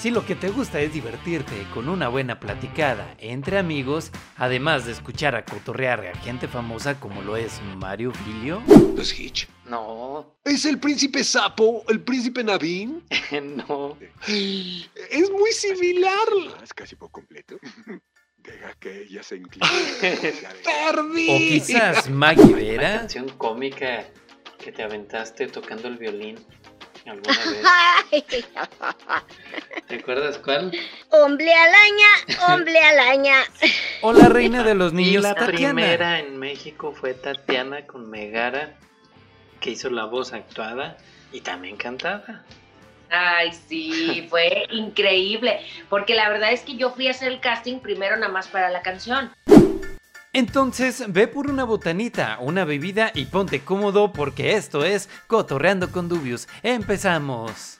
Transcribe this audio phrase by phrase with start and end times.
[0.00, 4.92] Si lo que te gusta es divertirte con una buena platicada entre amigos, además de
[4.92, 8.62] escuchar a cotorrear a gente famosa como lo es Mario Filio.
[8.66, 9.46] ¿No es Hitch?
[9.66, 11.84] No, ¿Es el príncipe sapo?
[11.86, 13.04] ¿El príncipe Navin?
[13.68, 13.98] no.
[14.26, 16.28] Es muy similar.
[16.62, 17.58] Es casi por completo.
[18.38, 19.70] Deja que ella se incline.
[20.64, 21.28] ¡Perdí!
[21.28, 22.98] O quizás Maggie La Vera.
[23.00, 24.06] canción cómica
[24.58, 26.38] que te aventaste tocando el violín
[27.10, 27.36] alguna
[28.10, 28.26] vez.
[29.88, 30.72] ¿Te acuerdas cuál?
[31.10, 33.36] hombre alaña, hombre alaña.
[34.02, 35.74] O la reina de los Y niños, la Tatiana.
[35.74, 38.74] primera en México fue Tatiana con Megara,
[39.60, 40.96] que hizo la voz actuada
[41.32, 42.44] y también cantada.
[43.10, 45.60] Ay, sí, fue increíble.
[45.90, 48.70] Porque la verdad es que yo fui a hacer el casting primero nada más para
[48.70, 49.30] la canción.
[50.32, 56.08] Entonces, ve por una botanita, una bebida y ponte cómodo porque esto es Cotorreando con
[56.08, 56.46] Dubius.
[56.62, 57.79] ¡Empezamos!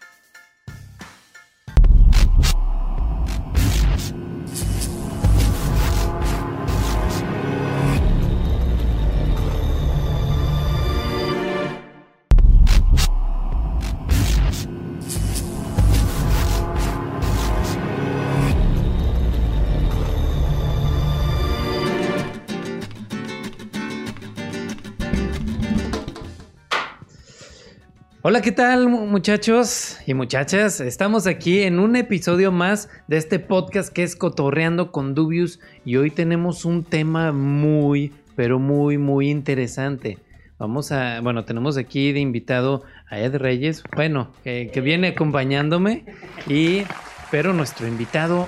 [28.23, 30.81] Hola, ¿qué tal mu- muchachos y muchachas?
[30.81, 35.97] Estamos aquí en un episodio más de este podcast que es Cotorreando con Dubius y
[35.97, 40.19] hoy tenemos un tema muy, pero muy, muy interesante.
[40.59, 46.05] Vamos a, bueno, tenemos aquí de invitado a Ed Reyes, bueno, que, que viene acompañándome
[46.47, 46.83] y,
[47.31, 48.47] pero nuestro invitado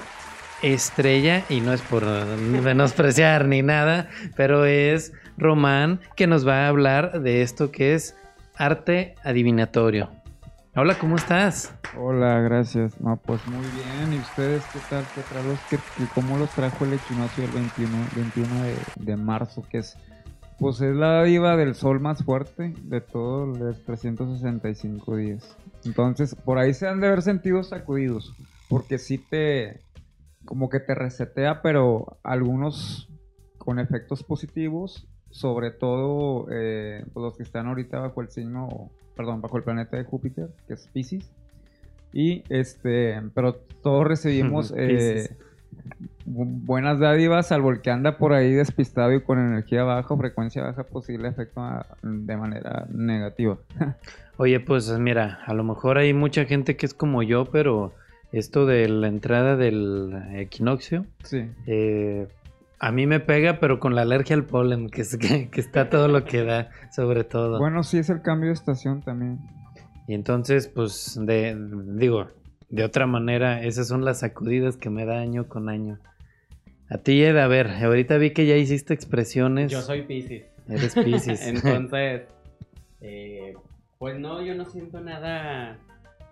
[0.60, 6.69] estrella, y no es por menospreciar ni nada, pero es Román que nos va a
[6.69, 8.15] hablar de esto que es
[8.57, 10.11] arte adivinatorio.
[10.75, 11.75] Hola, ¿cómo estás?
[11.99, 12.99] Hola, gracias.
[13.01, 14.15] No, pues muy bien.
[14.15, 15.05] ¿Y ustedes qué tal?
[15.15, 19.63] ¿Qué tal que, que cómo los trajo el equinoccio el 21, 21 de, de marzo?
[19.69, 19.99] Que es,
[20.59, 25.57] pues es la diva del sol más fuerte de todos los 365 días.
[25.84, 28.34] Entonces, por ahí se han de haber sentido sacudidos,
[28.69, 29.81] porque sí te,
[30.45, 33.11] como que te resetea, pero algunos
[33.59, 39.41] con efectos positivos, sobre todo eh, pues, los que están ahorita bajo el signo, perdón,
[39.41, 41.28] bajo el planeta de Júpiter, que es Pisces.
[42.12, 45.31] Y este, pero todos recibimos eh,
[46.25, 50.62] buenas dádivas, salvo el que anda por ahí despistado y con energía baja, o frecuencia
[50.62, 53.59] baja, posible efecto a- de manera negativa.
[54.37, 57.92] Oye, pues mira, a lo mejor hay mucha gente que es como yo, pero
[58.32, 61.50] esto de la entrada del equinoccio, Sí.
[61.66, 62.28] eh,
[62.82, 65.88] a mí me pega, pero con la alergia al polen, que, es, que, que está
[65.88, 67.60] todo lo que da, sobre todo.
[67.60, 69.38] Bueno, sí es el cambio de estación también.
[70.09, 71.56] Y entonces, pues, de,
[71.94, 72.26] digo,
[72.71, 76.00] de otra manera, esas son las sacudidas que me da año con año.
[76.91, 79.71] A ti, Ed, a ver, ahorita vi que ya hiciste expresiones.
[79.71, 80.47] Yo soy Pisces.
[80.69, 81.47] Eres Pisces.
[81.47, 82.22] Entonces,
[83.01, 83.54] eh,
[83.98, 85.78] pues no, yo no siento nada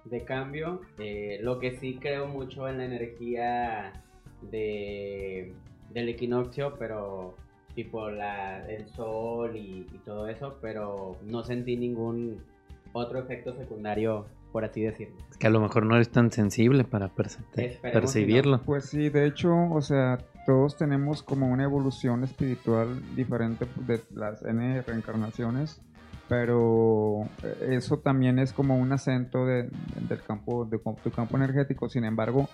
[0.04, 0.80] de cambio.
[0.98, 3.92] Eh, lo que sí creo mucho en la energía
[4.50, 5.54] de,
[5.92, 7.34] del equinoccio, pero
[7.75, 12.38] tipo la, el sol y, y todo eso, pero no sentí ningún
[12.92, 15.14] otro efecto secundario, por así decirlo.
[15.31, 18.60] Es que a lo mejor no eres tan sensible para perce- Esperemos percibirlo.
[18.62, 24.42] Pues sí, de hecho, o sea, todos tenemos como una evolución espiritual diferente de las
[24.44, 25.81] N reencarnaciones,
[26.28, 27.25] pero
[27.69, 29.69] eso también es como un acento de-
[30.08, 31.88] del campo, de tu campo energético.
[31.88, 32.48] Sin embargo,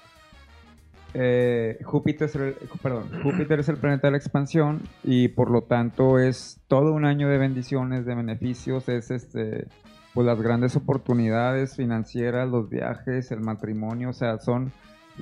[1.19, 7.07] eh, Júpiter, es el, planeta de la expansión y por lo tanto es todo un
[7.07, 9.67] año de bendiciones, de beneficios, es este,
[10.13, 14.73] pues las grandes oportunidades financieras, los viajes, el matrimonio, o sea, son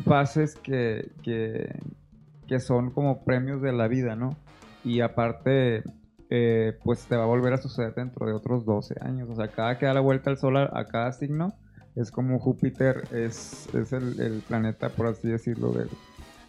[0.05, 4.37] fases que, que, son como premios de la vida, ¿no?
[4.83, 5.85] Y aparte,
[6.29, 9.47] eh, pues te va a volver a suceder dentro de otros 12 años, o sea,
[9.47, 11.55] cada que da la vuelta al sol a cada signo,
[11.97, 15.87] es como Júpiter es, es el, el planeta, por así decirlo, de,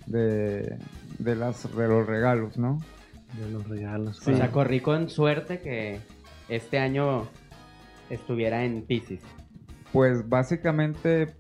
[0.07, 0.77] de,
[1.19, 2.80] de, las, de los regalos, ¿no?
[3.39, 4.19] De los regalos.
[4.27, 6.00] O sea, corrí con suerte que
[6.50, 7.27] este año
[8.09, 9.21] estuviera en Pisces.
[9.92, 11.36] Pues básicamente,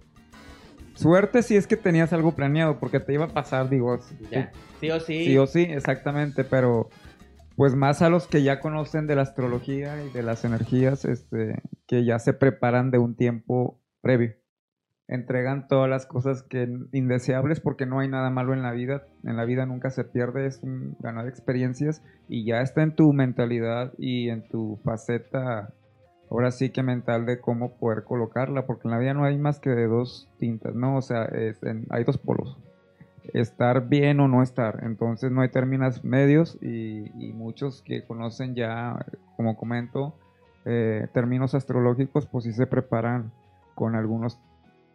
[0.93, 3.99] suerte si es que tenías algo planeado, porque te iba a pasar, digo.
[4.31, 4.51] Ya.
[4.79, 5.25] Sí o sí.
[5.25, 6.89] Sí o sí, exactamente, pero
[7.55, 11.61] pues más a los que ya conocen de la astrología y de las energías, este,
[11.87, 14.35] que ya se preparan de un tiempo previo.
[15.07, 19.07] Entregan todas las cosas que indeseables porque no hay nada malo en la vida.
[19.23, 23.13] En la vida nunca se pierde, es un ganar experiencias y ya está en tu
[23.13, 25.73] mentalidad y en tu faceta,
[26.29, 29.59] ahora sí que mental de cómo poder colocarla, porque en la vida no hay más
[29.59, 30.97] que de dos tintas, ¿no?
[30.97, 32.59] O sea, es en, hay dos polos
[33.33, 34.83] estar bien o no estar.
[34.83, 39.03] Entonces no hay términos medios y, muchos que conocen ya,
[39.35, 40.15] como comento,
[40.65, 43.31] eh, términos astrológicos, pues sí se preparan
[43.75, 44.39] con algunos,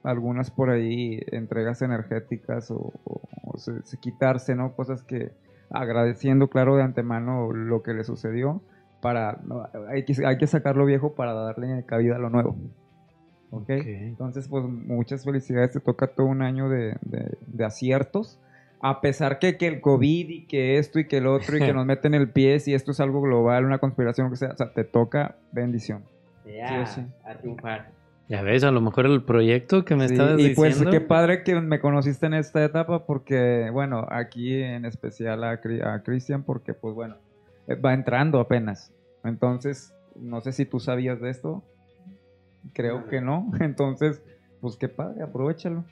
[0.02, 4.72] algunas por ahí entregas energéticas o, o, o se, se quitarse, ¿no?
[4.74, 5.30] Cosas que
[5.70, 8.60] agradeciendo, claro, de antemano lo que le sucedió.
[9.00, 12.56] Para, no, hay, que, hay que sacar lo viejo para darle cabida a lo nuevo.
[13.50, 13.80] ¿okay?
[13.80, 13.86] Ok.
[13.86, 18.38] Entonces, pues muchas felicidades, te toca todo un año de, de- de aciertos.
[18.82, 21.72] A pesar que, que el COVID y que esto y que el otro y que
[21.74, 24.56] nos meten el pie, si esto es algo global, una conspiración, lo que sea, o
[24.56, 26.02] sea, te toca bendición.
[26.46, 27.06] Ya, Sí, sí.
[27.24, 27.90] a triunfar.
[28.30, 30.92] Ya ves, a lo mejor el proyecto que me Sí, estabas y pues diciendo.
[30.92, 36.02] qué padre que me conociste en esta etapa porque, bueno, aquí en especial a, a
[36.04, 37.16] Cristian porque, pues bueno,
[37.66, 38.92] eh, va entrando apenas.
[39.24, 41.64] Entonces, no sé si tú sabías de esto.
[42.72, 43.50] Creo que no.
[43.60, 44.22] Entonces,
[44.60, 45.84] pues qué padre, aprovechalo.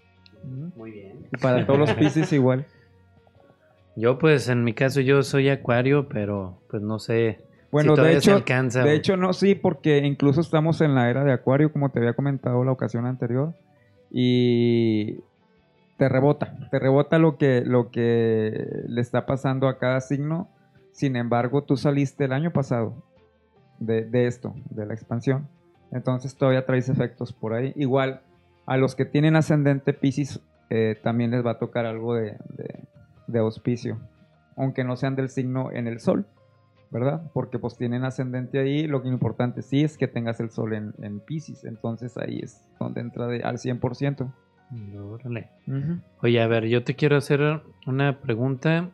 [0.76, 1.26] Muy bien.
[1.32, 2.64] Y para todos los Pisces igual.
[3.96, 7.40] Yo, pues, en mi caso, yo soy acuario, pero pues no sé
[7.70, 8.82] Bueno, si de hecho, alcanza.
[8.82, 12.14] de hecho no, sí, porque incluso estamos en la era de Acuario, como te había
[12.14, 13.54] comentado la ocasión anterior,
[14.10, 15.20] y
[15.98, 20.48] te rebota, te rebota lo que, lo que le está pasando a cada signo.
[20.92, 22.94] Sin embargo, tú saliste el año pasado
[23.78, 25.48] de, de esto, de la expansión.
[25.92, 27.72] Entonces todavía traes efectos por ahí.
[27.76, 28.20] Igual,
[28.66, 30.40] a los que tienen ascendente Pisces
[30.70, 32.84] eh, también les va a tocar algo de, de-
[33.26, 33.98] de auspicio,
[34.56, 36.26] aunque no sean del signo en el sol.
[36.90, 37.30] ¿Verdad?
[37.34, 40.94] Porque pues tienen ascendente ahí, lo que importante sí es que tengas el sol en,
[41.02, 44.32] en Pisces, entonces ahí es donde entra de, al 100%.
[44.96, 45.48] Órale.
[46.22, 48.90] Oye, a ver, yo te quiero hacer una pregunta.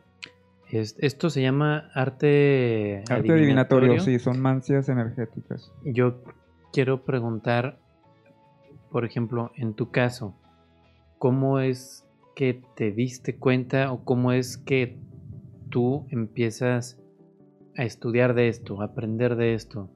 [0.69, 5.71] Es- esto se llama arte, Arte adivinatorio, sí, son mancias energéticas.
[5.83, 6.23] Yo
[6.73, 7.77] quiero preguntar,
[8.89, 10.33] por ejemplo, en tu caso,
[11.17, 12.03] ¿cómo es
[12.35, 14.97] que te diste cuenta o cómo es que
[15.69, 16.97] tú empiezas
[17.77, 19.89] a estudiar de esto, a aprender de esto?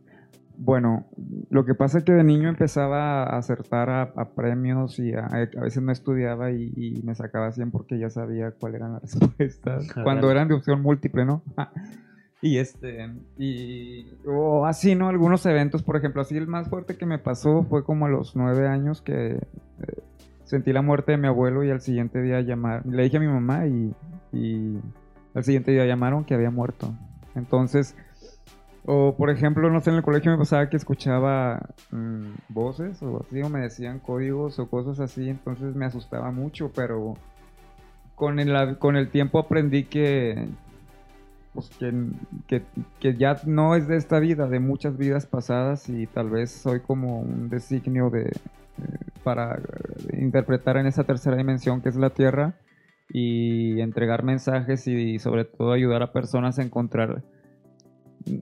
[0.61, 1.05] Bueno,
[1.49, 5.25] lo que pasa es que de niño empezaba a acertar a, a premios y a,
[5.25, 9.17] a veces no estudiaba y, y me sacaba 100 porque ya sabía cuáles eran las
[9.19, 9.89] respuestas.
[9.91, 10.03] Órale.
[10.03, 11.43] Cuando eran de opción múltiple, ¿no?
[12.41, 15.07] y este, y o así, ¿no?
[15.07, 18.35] Algunos eventos, por ejemplo, así el más fuerte que me pasó fue como a los
[18.35, 19.39] nueve años que eh,
[20.43, 23.27] sentí la muerte de mi abuelo y al siguiente día llamar, le dije a mi
[23.27, 23.93] mamá y,
[24.33, 24.77] y
[25.33, 26.93] al siguiente día llamaron que había muerto.
[27.35, 27.95] Entonces,
[28.85, 33.21] o por ejemplo, no sé, en el colegio me pasaba que escuchaba mm, voces o
[33.21, 37.15] así, o me decían códigos o cosas así, entonces me asustaba mucho, pero
[38.15, 40.47] con el, con el tiempo aprendí que,
[41.53, 41.93] pues, que,
[42.47, 42.63] que,
[42.99, 46.79] que ya no es de esta vida, de muchas vidas pasadas y tal vez soy
[46.79, 48.31] como un designio de, eh,
[49.23, 49.59] para
[50.13, 52.55] interpretar en esa tercera dimensión que es la Tierra
[53.11, 57.23] y entregar mensajes y sobre todo ayudar a personas a encontrar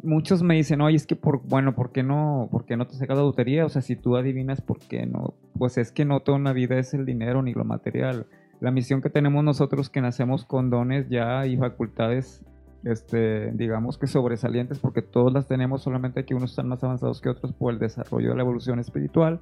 [0.04, 2.96] muchos me dicen, oye, es que por, bueno, ¿por qué no, por qué no te
[2.96, 3.66] sacas la lotería?
[3.66, 5.36] O sea, si tú adivinas, ¿por qué no?
[5.58, 8.28] Pues es que no toda una vida es el dinero ni lo material.
[8.60, 12.44] La misión que tenemos nosotros que nacemos con dones ya y facultades,
[12.84, 17.30] este, digamos que sobresalientes, porque todos las tenemos, solamente que unos están más avanzados que
[17.30, 19.42] otros por el desarrollo de la evolución espiritual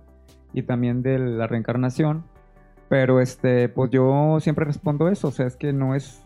[0.54, 2.26] y también de la reencarnación.
[2.90, 6.22] Pero este, pues yo siempre respondo eso, o sea, es que no es,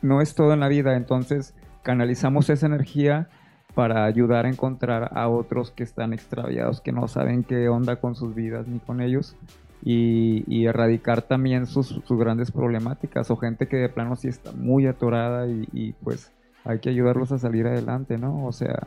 [0.00, 3.28] no es todo en la vida, entonces canalizamos esa energía
[3.74, 8.14] para ayudar a encontrar a otros que están extraviados, que no saben qué onda con
[8.14, 9.36] sus vidas ni con ellos.
[9.82, 14.86] y, erradicar también sus, sus grandes problemáticas o gente que de plano sí está muy
[14.86, 16.30] atorada y, pues
[16.64, 18.44] hay que ayudarlos a salir adelante, ¿no?
[18.44, 18.86] O sea,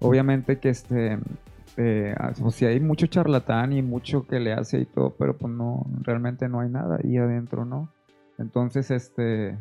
[0.00, 1.18] obviamente que este,
[1.82, 5.50] eh, pues sí hay mucho charlatán y mucho que le hace y todo, pero pues
[5.50, 7.88] no, realmente no hay nada ahí adentro, ¿no?
[8.36, 9.56] Entonces, este,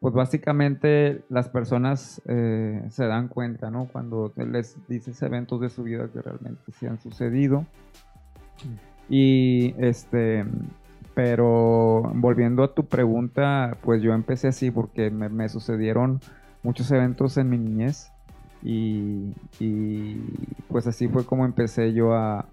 [0.00, 3.86] pues básicamente las personas eh, se dan cuenta, ¿no?
[3.92, 7.66] Cuando les dices eventos de su vida que realmente sí han sucedido.
[9.10, 10.46] Y este,
[11.12, 16.20] pero volviendo a tu pregunta, pues yo empecé así porque me, me sucedieron
[16.62, 18.11] muchos eventos en mi niñez.
[18.62, 19.32] Y,
[20.68, 22.46] pues así fue como empecé yo a,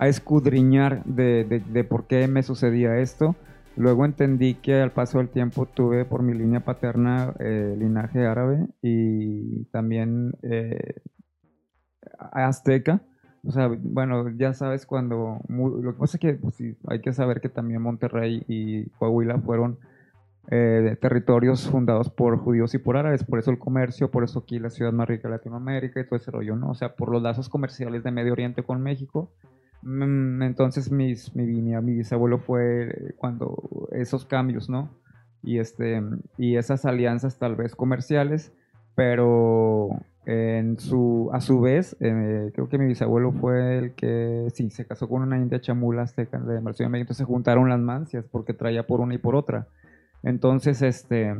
[0.00, 3.34] escudriñar de, por qué me sucedía esto.
[3.76, 8.66] Luego entendí que al paso del tiempo tuve por mi línea paterna eh, linaje árabe
[8.82, 11.00] y también eh,
[12.18, 13.02] azteca.
[13.44, 15.40] O sea, bueno, ya sabes cuando...
[15.48, 16.56] Lo que pasa es que pues,
[16.88, 19.78] hay que saber que también Monterrey y Coahuila fueron
[20.50, 24.58] eh, territorios fundados por judíos y por árabes, por eso el comercio, por eso aquí
[24.58, 26.70] la ciudad más rica de Latinoamérica y todo ese rollo, ¿no?
[26.70, 29.30] O sea, por los lazos comerciales de Medio Oriente con México.
[29.82, 34.90] Mm, entonces mis, mi, mi, bisabuelo fue cuando esos cambios, ¿no?
[35.42, 36.02] Y, este,
[36.38, 38.52] y esas alianzas tal vez comerciales,
[38.94, 39.90] pero
[40.24, 44.86] en su, a su vez, eh, creo que mi bisabuelo fue el que, sí, se
[44.86, 48.86] casó con una india chamula de de México, entonces se juntaron las mancias porque traía
[48.86, 49.68] por una y por otra.
[50.22, 51.34] Entonces, este,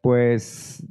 [0.00, 0.84] pues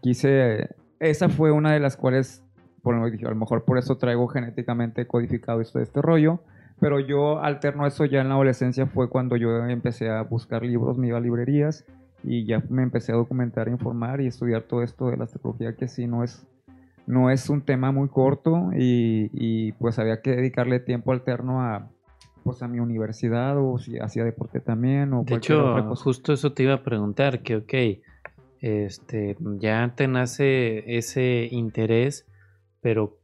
[0.00, 2.42] quise, esa fue una de las cuales,
[2.82, 6.40] por lo dije, a lo mejor por eso traigo genéticamente codificado esto este rollo,
[6.80, 10.98] pero yo alterno eso ya en la adolescencia fue cuando yo empecé a buscar libros,
[10.98, 11.84] me iba a librerías
[12.24, 15.86] y ya me empecé a documentar, informar y estudiar todo esto de la astrología que
[15.86, 16.46] sí no es,
[17.06, 21.88] no es un tema muy corto y, y pues había que dedicarle tiempo alterno a
[22.42, 26.64] pues a mi universidad o si hacía deporte también o de hecho justo eso te
[26.64, 27.74] iba a preguntar que ok
[28.60, 32.26] este ya te nace ese interés
[32.80, 33.18] pero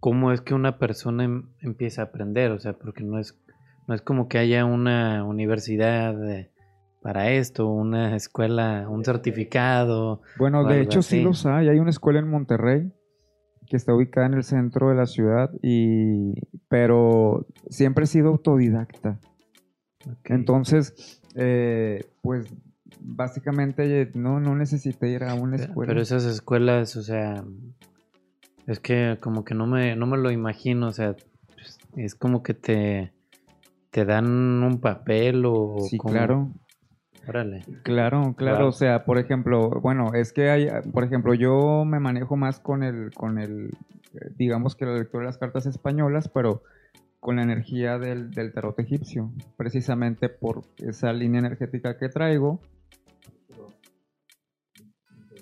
[0.00, 3.38] cómo es que una persona em empieza a aprender o sea porque no es
[3.86, 6.50] no es como que haya una universidad de,
[7.02, 11.18] para esto una escuela un certificado bueno de hecho así.
[11.18, 11.68] sí los hay.
[11.68, 12.92] Hay una escuela en Monterrey
[13.68, 16.34] que está ubicada en el centro de la ciudad, y,
[16.68, 19.18] pero siempre he sido autodidacta.
[20.00, 20.36] Okay.
[20.36, 22.46] Entonces, eh, pues
[23.00, 25.90] básicamente no, no necesité ir a una escuela.
[25.90, 27.44] Pero esas escuelas, o sea,
[28.66, 31.16] es que como que no me, no me lo imagino, o sea,
[31.96, 33.12] es como que te,
[33.90, 34.26] te dan
[34.62, 35.76] un papel o...
[35.88, 36.12] Sí, como...
[36.14, 36.52] claro.
[37.26, 37.64] Órale.
[37.82, 38.68] Claro, claro, wow.
[38.68, 42.82] o sea, por ejemplo, bueno, es que hay, por ejemplo, yo me manejo más con
[42.82, 43.70] el, con el,
[44.36, 46.62] digamos que la lectura de las cartas españolas, pero
[47.20, 52.60] con la energía del, del tarot egipcio, precisamente por esa línea energética que traigo.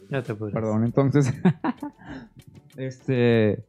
[0.09, 0.55] Ya te puedes.
[0.55, 1.33] Perdón, entonces,
[2.77, 3.65] este,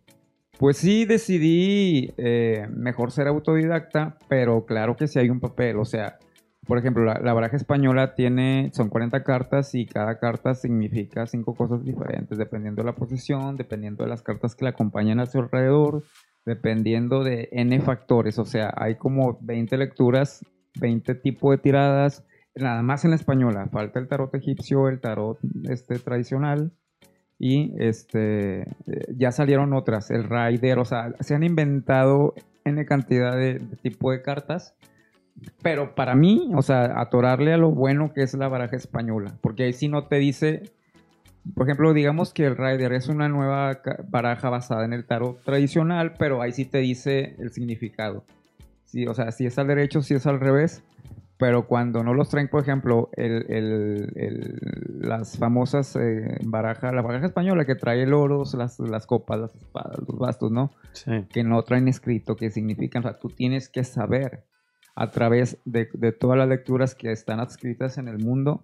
[0.60, 5.86] pues sí decidí eh, mejor ser autodidacta, pero claro que sí hay un papel, o
[5.86, 6.20] sea,
[6.66, 11.84] por ejemplo, la, baraja española tiene, son 40 cartas y cada carta significa cinco cosas
[11.84, 16.04] diferentes, dependiendo de la posición, dependiendo de las cartas que la acompañan a su alrededor,
[16.46, 18.40] dependiendo de N factores.
[18.40, 20.46] O sea, hay como 20 lecturas,
[20.80, 22.24] 20 tipos de tiradas,
[22.56, 23.68] nada más en la española.
[23.70, 25.40] Falta el tarot egipcio, el tarot
[25.70, 26.72] este, tradicional.
[27.40, 28.66] Y este,
[29.18, 34.12] ya salieron otras, el Rider, o sea, se han inventado N cantidad de, de tipo
[34.12, 34.76] de cartas
[35.62, 39.64] pero para mí, o sea, atorarle a lo bueno que es la baraja española, porque
[39.64, 40.64] ahí sí no te dice,
[41.56, 46.14] por ejemplo, digamos que el Rider es una nueva baraja basada en el tarot tradicional,
[46.18, 48.26] pero ahí sí te dice el significado.
[48.86, 50.84] Sí, o sea, si es al derecho, si es al revés,
[51.38, 54.60] pero cuando no los traen, por ejemplo, el, el, el,
[55.02, 59.56] las famosas eh, barajas, la baraja española que trae el oro, las, las copas, las
[59.56, 60.72] espadas, los bastos, ¿no?
[60.94, 61.26] Sí.
[61.34, 64.46] Que no traen escrito qué significan, o sea, tú tienes que saber
[64.96, 68.62] a través de, de, todas las lecturas que están adscritas en el mundo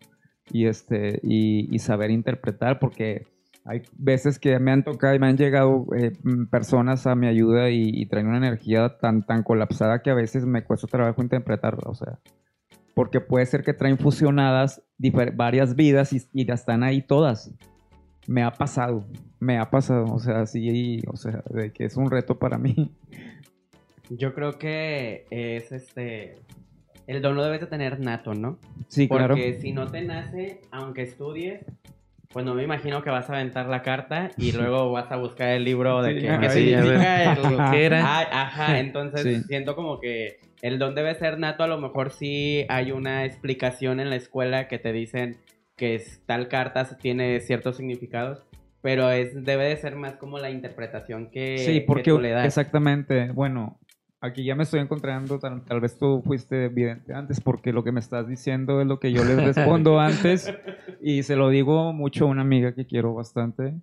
[0.51, 3.27] y, este, y, y, saber interpretar, porque
[3.65, 6.12] hay veces que me han tocado y me han llegado eh,
[6.50, 10.45] personas a mi ayuda y, y, traen una energía tan, tan colapsada que a veces
[10.45, 12.19] me cuesta trabajo interpretarla, o sea,
[12.93, 14.83] porque puede ser que traen fusionadas
[15.36, 17.51] varias vidas y, y ya están ahí todas.
[18.27, 19.05] Me ha pasado,
[19.39, 22.91] me ha pasado, o sea, sí, o sea, de que es un reto para mí
[24.10, 26.38] yo creo que es este.
[27.08, 28.60] El don lo debes de tener nato, ¿no?
[28.88, 29.36] Sí, Porque claro.
[29.36, 31.62] Porque si no te nace, aunque estudies,
[32.32, 35.50] pues no me imagino que vas a aventar la carta y luego vas a buscar
[35.50, 38.01] el libro de Sí, que, sí, significa lo que era.
[38.06, 39.44] Ah, ajá, entonces Sí.
[39.48, 44.00] siento como que el don debe ser nato, a lo mejor sí hay una explicación
[44.00, 45.38] en la escuela que te dicen
[45.75, 48.44] que es- tal carta tiene ciertos significados,
[48.82, 52.30] pero es debe de ser más como la interpretación que, Sí, que porque tú le
[52.30, 52.46] das.
[52.46, 53.80] exactamente, bueno,
[54.22, 57.92] aquí ya me estoy encontrando, tal, tal vez tú fuiste evidente antes, porque lo que
[57.92, 60.54] me estás diciendo es lo que yo les respondo antes,
[61.02, 63.76] y se lo digo mucho a una amiga que quiero bastante,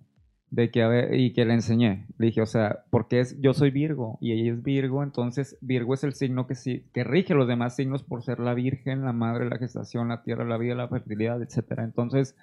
[0.49, 3.53] de que a ver, y que le enseñé, le dije, o sea, porque es, yo
[3.53, 7.33] soy Virgo, y ella es Virgo, entonces Virgo es el signo que sí, que rige
[7.33, 10.75] los demás signos por ser la Virgen, la Madre, la gestación, la tierra, la vida,
[10.75, 12.35] la fertilidad, etcétera, entonces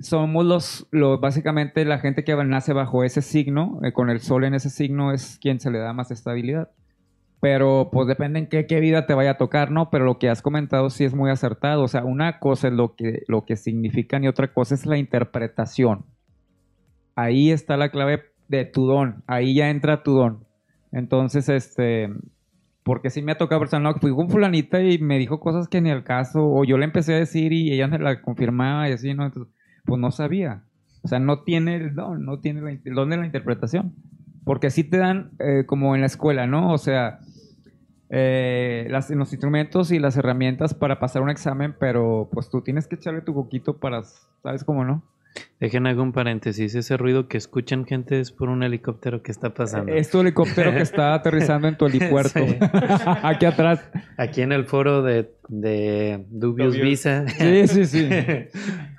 [0.00, 4.44] somos los, los, básicamente la gente que nace bajo ese signo, eh, con el sol
[4.44, 6.70] en ese signo es quien se le da más estabilidad.
[7.40, 9.90] Pero pues depende en qué, qué vida te vaya a tocar, ¿no?
[9.90, 11.84] Pero lo que has comentado sí es muy acertado.
[11.84, 14.98] O sea, una cosa es lo que, lo que significan y otra cosa es la
[14.98, 16.04] interpretación.
[17.14, 19.22] Ahí está la clave de tu don.
[19.28, 20.46] Ahí ya entra tu don.
[20.90, 22.10] Entonces, este,
[22.82, 25.80] porque sí me ha tocado personal, no, fui con fulanita y me dijo cosas que
[25.80, 28.92] ni al caso, o yo le empecé a decir y ella me la confirmaba y
[28.92, 29.26] así, ¿no?
[29.26, 29.54] Entonces,
[29.88, 30.62] pues no sabía.
[31.02, 33.94] O sea, no tiene el don, no tiene la- el don de la interpretación.
[34.44, 36.72] Porque sí te dan, eh, como en la escuela, ¿no?
[36.72, 37.18] O sea,
[38.10, 42.86] eh, las, los instrumentos y las herramientas para pasar un examen, pero pues tú tienes
[42.86, 44.02] que echarle tu coquito para,
[44.42, 45.02] ¿sabes cómo no?
[45.60, 46.74] Dejen algún paréntesis.
[46.74, 49.92] Ese ruido que escuchan, gente, es por un helicóptero que está pasando.
[49.92, 52.40] Es tu helicóptero que está aterrizando en tu helipuerto.
[52.46, 52.56] Sí.
[53.22, 53.88] Aquí atrás.
[54.16, 56.88] Aquí en el foro de, de Dubious Dubious.
[56.88, 57.28] Visa.
[57.28, 58.08] Sí, sí, sí.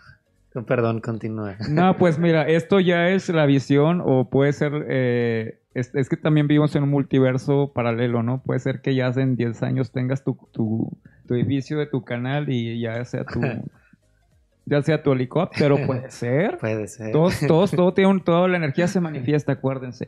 [0.67, 1.55] Perdón, continúa.
[1.69, 6.17] No, pues mira, esto ya es la visión o puede ser, eh, es, es que
[6.17, 8.41] también vivimos en un multiverso paralelo, ¿no?
[8.41, 12.49] Puede ser que ya en 10 años tengas tu, tu, tu edificio de tu canal
[12.49, 13.41] y ya sea tu,
[14.65, 16.57] ya sea tu helicóptero, puede ser.
[16.57, 17.11] Puede ser.
[17.11, 20.07] Todos, todos, todo tiene un- toda la energía se manifiesta, acuérdense.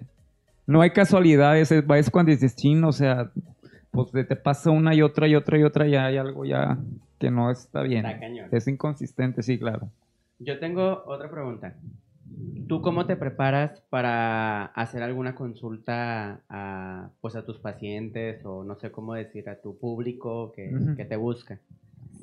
[0.67, 3.31] No hay casualidades, es, es cuando dices chin, o sea,
[3.91, 6.77] pues te, te pasa una y otra y otra y otra, ya hay algo ya
[7.19, 8.05] que no está bien.
[8.05, 8.47] Está cañón.
[8.51, 9.89] Es inconsistente, sí, claro.
[10.43, 11.75] Yo tengo otra pregunta.
[12.67, 18.75] ¿Tú cómo te preparas para hacer alguna consulta a, pues a tus pacientes o no
[18.75, 21.59] sé cómo decir a tu público que, que te busca?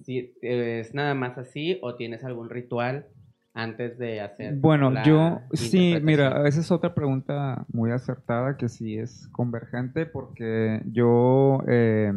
[0.05, 3.07] Si ¿Es nada más así o tienes algún ritual
[3.55, 4.55] antes de hacer?
[4.55, 10.83] Bueno, yo sí, mira, esa es otra pregunta muy acertada que sí es convergente porque
[10.87, 12.13] yo eh,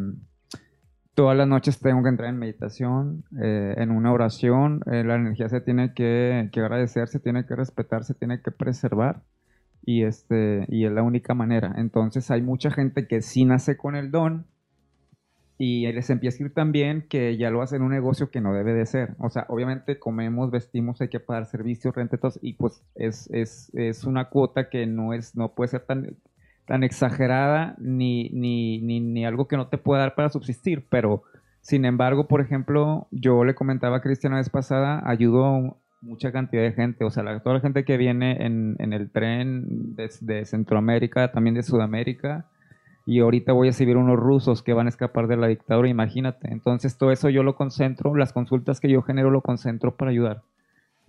[1.15, 5.50] todas las noches tengo que entrar en meditación, eh, en una oración, eh, la energía
[5.50, 9.21] se tiene que, que agradecer, se tiene que respetar, se tiene que preservar
[9.86, 11.74] y, este, y es la única manera.
[11.78, 14.45] Entonces hay mucha gente que sí nace con el don
[15.58, 18.74] y les empieza a ir también que ya lo hacen un negocio que no debe
[18.74, 19.15] de ser.
[19.19, 23.69] O sea, obviamente comemos, vestimos, hay que pagar servicios, renta, todo, y pues es, es,
[23.76, 26.17] es una cuota que no es, no puede ser tan,
[26.65, 30.86] tan exagerada ni, ni, ni, ni algo que no te pueda dar para subsistir.
[30.89, 31.24] Pero,
[31.62, 36.32] sin embargo, por ejemplo, yo le comentaba a Cristian la vez pasada, ayudo a mucha
[36.32, 37.04] cantidad de gente.
[37.06, 41.32] O sea, la- toda la gente que viene en, en el tren de, de Centroamérica,
[41.32, 42.45] también de Sudamérica.
[43.06, 46.52] Y ahorita voy a recibir unos rusos que van a escapar de la dictadura, imagínate.
[46.52, 50.43] Entonces todo eso yo lo concentro, las consultas que yo genero lo concentro para ayudar.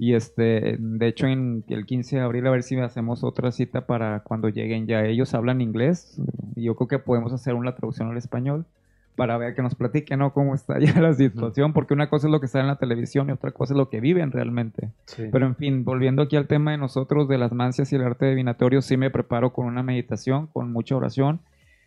[0.03, 3.87] Y este, de hecho en el 15 de abril a ver si hacemos otra cita
[3.87, 6.21] para cuando lleguen ya ellos hablan inglés.
[6.57, 8.67] Y yo creo que podemos hacer una traducción al español
[9.15, 10.33] para ver que nos platiquen ¿no?
[10.33, 13.29] cómo está ya la situación, porque una cosa es lo que está en la televisión
[13.29, 14.91] y otra cosa es lo que viven realmente.
[15.07, 15.29] Sí.
[15.31, 18.27] Pero en fin, volviendo aquí al tema de nosotros, de las mancias y el arte
[18.27, 21.43] divinatorio, sí me preparo con una meditación, con mucha oración,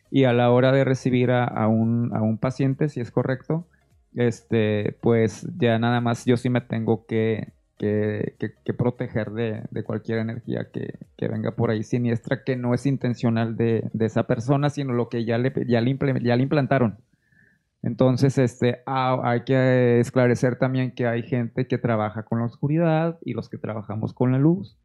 [0.09, 3.67] y a la hora de recibir a, a un, a un paciente, si es correcto,
[4.15, 8.35] este, pues ya nada más yo sí me tengo que, que,
[8.77, 14.27] proteger de, cualquier energía que, venga por ahí siniestra, que no es intencional de, esa
[14.27, 16.97] persona, sino lo que ya le, ya le, ya le implantaron.
[17.81, 23.19] Entonces, este, ah, hay que esclarecer también que hay gente que trabaja con la oscuridad
[23.23, 24.79] y los que trabajamos con la luz,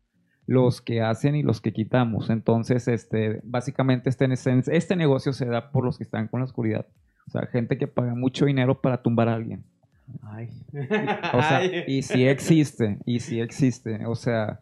[0.47, 2.29] los que hacen y los que quitamos.
[2.29, 4.27] Entonces, este, básicamente este,
[4.67, 6.87] este negocio se da por los que están con la oscuridad.
[7.27, 9.65] O sea, gente que paga mucho dinero para tumbar a alguien.
[10.23, 10.49] Ay.
[11.33, 11.85] O sea, Ay.
[11.87, 14.07] y sí existe, y sí existe.
[14.07, 14.61] O sea,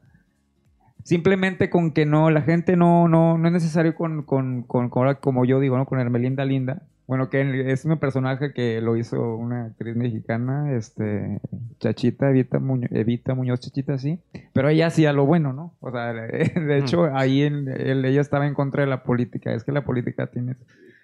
[1.04, 5.14] simplemente con que no, la gente no, no, no es necesario con, con, con, con-
[5.16, 5.86] como yo digo, ¿no?
[5.86, 6.82] Con Hermelinda Linda.
[7.06, 11.40] Bueno, que es un personaje que lo hizo una actriz mexicana, este,
[11.80, 14.18] Chachita, Evita Muñoz, Evita Muñoz Chachita, sí.
[14.52, 15.72] Pero ella hacía lo bueno, ¿no?
[15.80, 19.54] O sea, de hecho, ahí en- él- ella estaba en contra de la política.
[19.54, 20.56] Es que la política tiene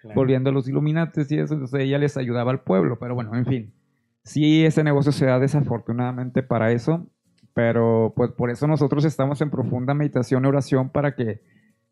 [0.02, 0.16] Claro.
[0.16, 3.46] volviendo a los iluminantes y eso, entonces ella les ayudaba al pueblo, pero bueno, en
[3.46, 3.72] fin,
[4.24, 7.06] sí ese negocio se da desafortunadamente para eso,
[7.54, 11.40] Pero pues por eso nosotros estamos en profunda meditación y oración para que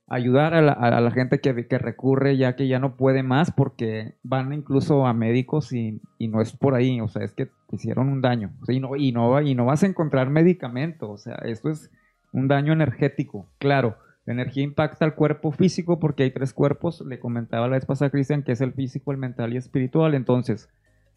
[0.08, 4.16] ayudar a la, a gente que, que recurre ya que ya no puede más porque
[4.22, 7.76] van incluso a médicos y, y no es por ahí, o sea, es que te
[7.76, 8.52] hicieron un daño.
[8.68, 11.90] Y, no, y, no, y no vas a encontrar medicamento, o sea, esto es
[12.32, 13.96] un daño energético, claro.
[14.24, 17.00] La energía impacta al cuerpo físico porque hay tres cuerpos.
[17.00, 20.14] Le comentaba la vez pasada Cristian que es el físico, el mental y espiritual.
[20.14, 20.68] Entonces,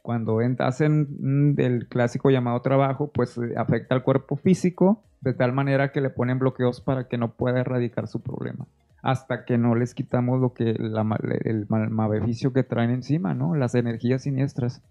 [0.05, 5.33] cuando en- hacen mm, el clásico llamado trabajo, pues eh, afecta al cuerpo físico de
[5.33, 8.67] tal manera que le ponen bloqueos para que no pueda erradicar su problema.
[9.01, 11.01] Hasta que no les quitamos lo que la
[11.43, 13.55] el mal- maleficio que traen encima, ¿no?
[13.55, 14.83] Las energías siniestras.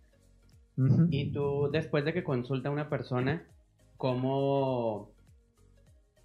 [1.11, 3.45] Y tú, después de que consulta a una persona,
[3.97, 5.11] ¿cómo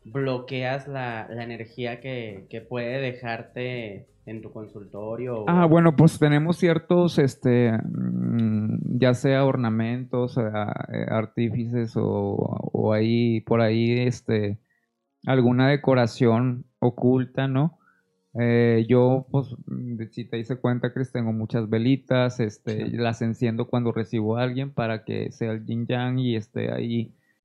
[0.04, 5.36] bloqueas la, energía que puede dejarte en tu consultorio?
[5.44, 12.04] o- Ah, bueno, pues tenemos ciertos, este, mm, ya sea ornamentos, ah, eh, artífices o,
[12.72, 14.60] o ahí, por ahí, este,
[15.26, 17.80] alguna decoración oculta, ¿no?
[18.39, 19.48] Eh, yo, pues,
[20.12, 24.72] si te hice cuenta, Chris, tengo muchas velitas, este, las enciendo cuando recibo a alguien
[24.72, 27.13] para que sea el yin yang y esté ahí.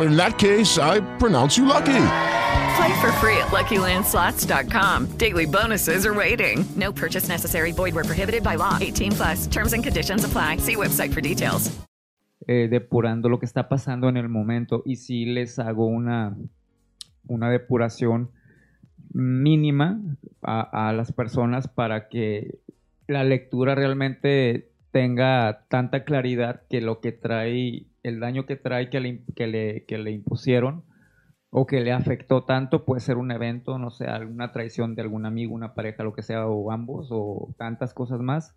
[0.00, 1.86] In that case, I pronounce you lucky.
[2.76, 5.06] Play for free at LuckyLandSlots.com.
[5.18, 6.64] Daily bonuses are waiting.
[6.76, 7.72] No purchase necessary.
[7.72, 8.78] Void where prohibited by law.
[8.80, 9.46] 18 plus.
[9.48, 10.58] Terms and conditions apply.
[10.58, 11.70] See website for details.
[12.50, 16.34] eh, depurando lo que está pasando en el momento y si les hago una,
[17.26, 18.30] una depuración
[19.12, 20.00] mínima
[20.40, 22.58] a, a las personas para que
[23.06, 29.00] la lectura realmente tenga tanta claridad que lo que trae, el daño que trae que
[29.00, 30.84] le, que le, que le impusieron
[31.50, 35.26] o que le afectó tanto puede ser un evento, no sé, alguna traición de algún
[35.26, 38.54] amigo, una pareja, lo que sea, o ambos, o tantas cosas más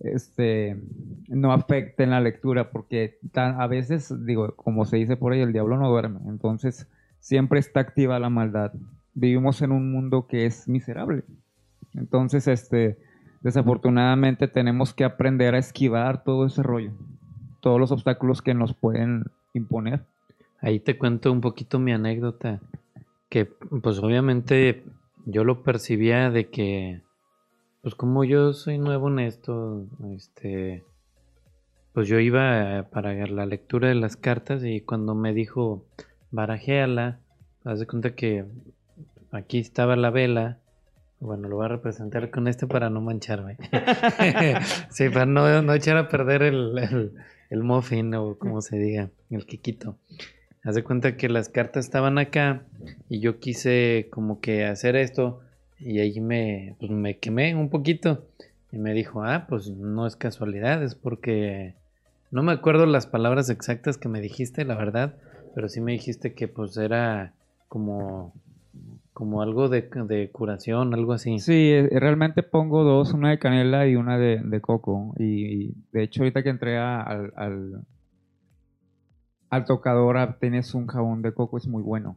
[0.00, 0.80] este,
[1.28, 5.52] no afecten la lectura, porque tan- a veces, digo, como se dice por ahí, el
[5.52, 6.88] diablo no duerme, entonces
[7.20, 8.72] siempre está activa la maldad.
[9.12, 11.24] Vivimos en un mundo que es miserable.
[11.94, 12.98] Entonces, este,
[13.40, 16.92] desafortunadamente tenemos que aprender a esquivar todo ese rollo,
[17.60, 20.04] todos los obstáculos que nos pueden imponer.
[20.60, 22.60] Ahí te cuento un poquito mi anécdota.
[23.28, 24.84] Que pues obviamente
[25.24, 27.02] yo lo percibía de que,
[27.82, 30.84] pues como yo soy nuevo en esto, este,
[31.92, 35.84] pues yo iba para la lectura de las cartas y cuando me dijo,
[36.30, 37.20] barajéala,
[37.64, 38.44] haz de cuenta que
[39.30, 40.58] aquí estaba la vela.
[41.20, 43.58] Bueno, lo voy a representar con este para no mancharme.
[44.90, 47.12] sí, para no, no echar a perder el,
[47.50, 49.96] el, muffin o como se diga, el quiquito.
[50.64, 52.62] Haz de cuenta que las cartas estaban acá
[53.10, 55.40] y yo quise como que hacer esto
[55.78, 58.26] y ahí me, pues me quemé un poquito.
[58.72, 61.74] Y me dijo, ah, pues no es casualidad, es porque
[62.30, 65.16] no me acuerdo las palabras exactas que me dijiste, la verdad,
[65.54, 67.34] pero sí me dijiste que pues era
[67.68, 68.32] como,
[69.20, 71.38] como algo de, de curación, algo así.
[71.38, 75.14] Sí, eh, realmente pongo dos, una de canela y una de, de coco.
[75.18, 77.82] Y, y, de hecho ahorita que entré al, al,
[79.50, 82.16] al tocador ah, tienes un jabón de coco, es muy bueno.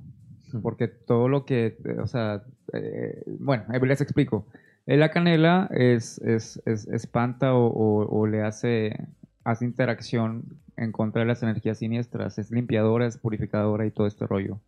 [0.61, 4.45] Porque todo lo que, eh, o sea, eh, bueno, les explico.
[4.85, 9.07] La canela es, es, es- espanta o, o- o le hace,
[9.43, 10.43] hace interacción
[10.77, 12.37] en contra de las energías siniestras.
[12.37, 14.59] Es limpiadora, es purificadora y todo este rollo.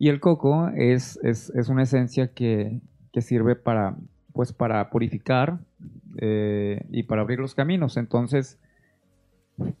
[0.00, 2.80] Y el coco es, es, es una esencia que,
[3.12, 3.96] que sirve para,
[4.32, 5.60] pues, para purificar
[6.16, 7.96] eh, y para abrir los caminos.
[7.98, 8.58] Entonces,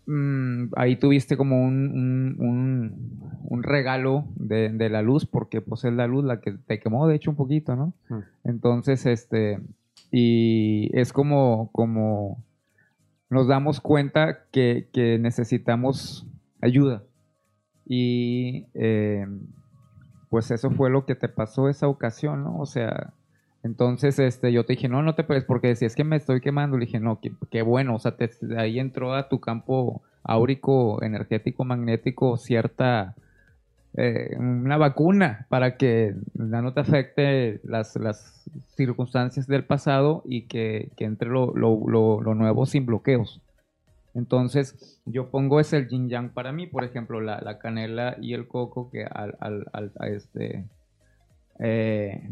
[0.06, 5.84] mm, ahí tuviste como un, un- un- un regalo de, de la luz, porque pues
[5.84, 7.92] es la luz la que te quemó, de hecho, un poquito, ¿no?
[8.44, 9.58] Entonces, este,
[10.10, 12.42] y es como, como
[13.30, 16.26] nos damos cuenta que, que necesitamos
[16.60, 17.02] ayuda.
[17.86, 19.26] Y eh,
[20.30, 22.58] pues eso fue lo que te pasó esa ocasión, ¿no?
[22.58, 23.14] O sea,
[23.64, 26.40] entonces este, yo te dije, no, no te puedes, porque si es que me estoy
[26.40, 28.16] quemando, le dije, no, qué, bueno, o sea,
[28.58, 33.16] ahí entró a tu campo áurico, energético, magnético, cierta,
[33.96, 38.44] eh, una vacuna para que no te afecte las, las
[38.76, 43.42] circunstancias del pasado y que, que entre lo- lo- lo nuevo sin bloqueos.
[44.14, 48.34] Entonces, yo pongo ese el yin yang para mí, por ejemplo, la, la canela y
[48.34, 49.36] el coco que al,
[50.08, 50.64] este,
[51.58, 52.28] eh,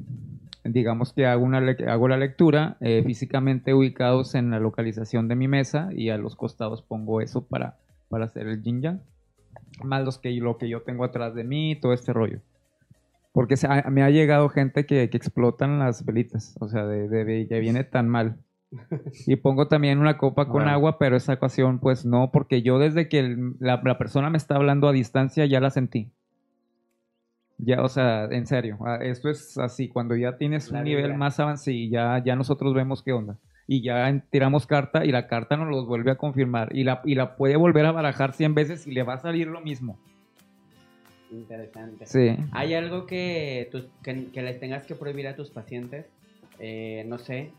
[0.65, 1.49] digamos que hago,
[2.09, 6.83] la lectura eh, físicamente ubicados en la localización de mi mesa y a los costados
[6.83, 7.77] pongo eso para,
[8.09, 9.01] para hacer el yin yang,
[9.85, 12.41] más los que, lo que yo tengo atrás de mí, todo este rollo.
[13.33, 13.55] Porque
[13.91, 17.85] me ha llegado gente que, que explotan las velitas, o sea, de- de que viene
[17.85, 18.39] tan mal.
[19.27, 23.09] Y pongo también una copa con agua, pero esa ocasión pues no, porque yo desde
[23.09, 26.11] que el- la, la persona me está hablando a distancia ya la sentí.
[27.57, 31.15] Ya, o sea, en serio, ah, esto es así, cuando ya tienes La un nivel
[31.15, 33.37] más avanzado, y ya, ya nosotros vemos qué onda.
[33.67, 36.69] Y ya tiramos carta y la carta nos los vuelve a confirmar.
[36.75, 39.47] Y la, y la puede volver a barajar 100 veces y le va a salir
[39.49, 39.99] lo mismo.
[41.31, 42.07] Interesante.
[42.07, 42.37] Sí.
[42.53, 46.07] ¿Hay algo que, tus- que, que les tengas que prohibir a tus pacientes?
[46.61, 47.51] Eh, no sé,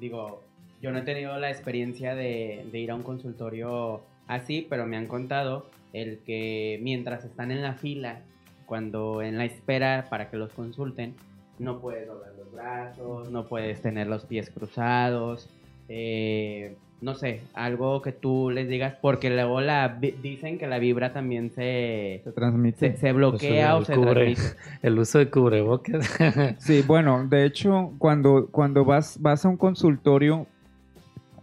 [0.00, 0.42] digo,
[0.80, 5.06] yo no he tenido la experiencia de, ir a un consultorio así, pero me han
[5.06, 8.22] contado el que mientras están en la fila,
[8.66, 11.14] cuando en la espera para que los consulten,
[11.58, 15.50] no puedes doblar los brazos, no puedes tener los pies cruzados,
[15.88, 20.78] eh, no sé, algo que tú les digas, porque luego la vi- dicen que la
[20.78, 22.92] vibra también se, Se transmite.
[22.92, 24.42] se, se bloquea o se cubre- transmite.
[24.82, 26.06] el uso de cubrebocas.
[26.58, 30.46] Sí, bueno, de hecho, cuando, cuando vas, vas a un consultorio,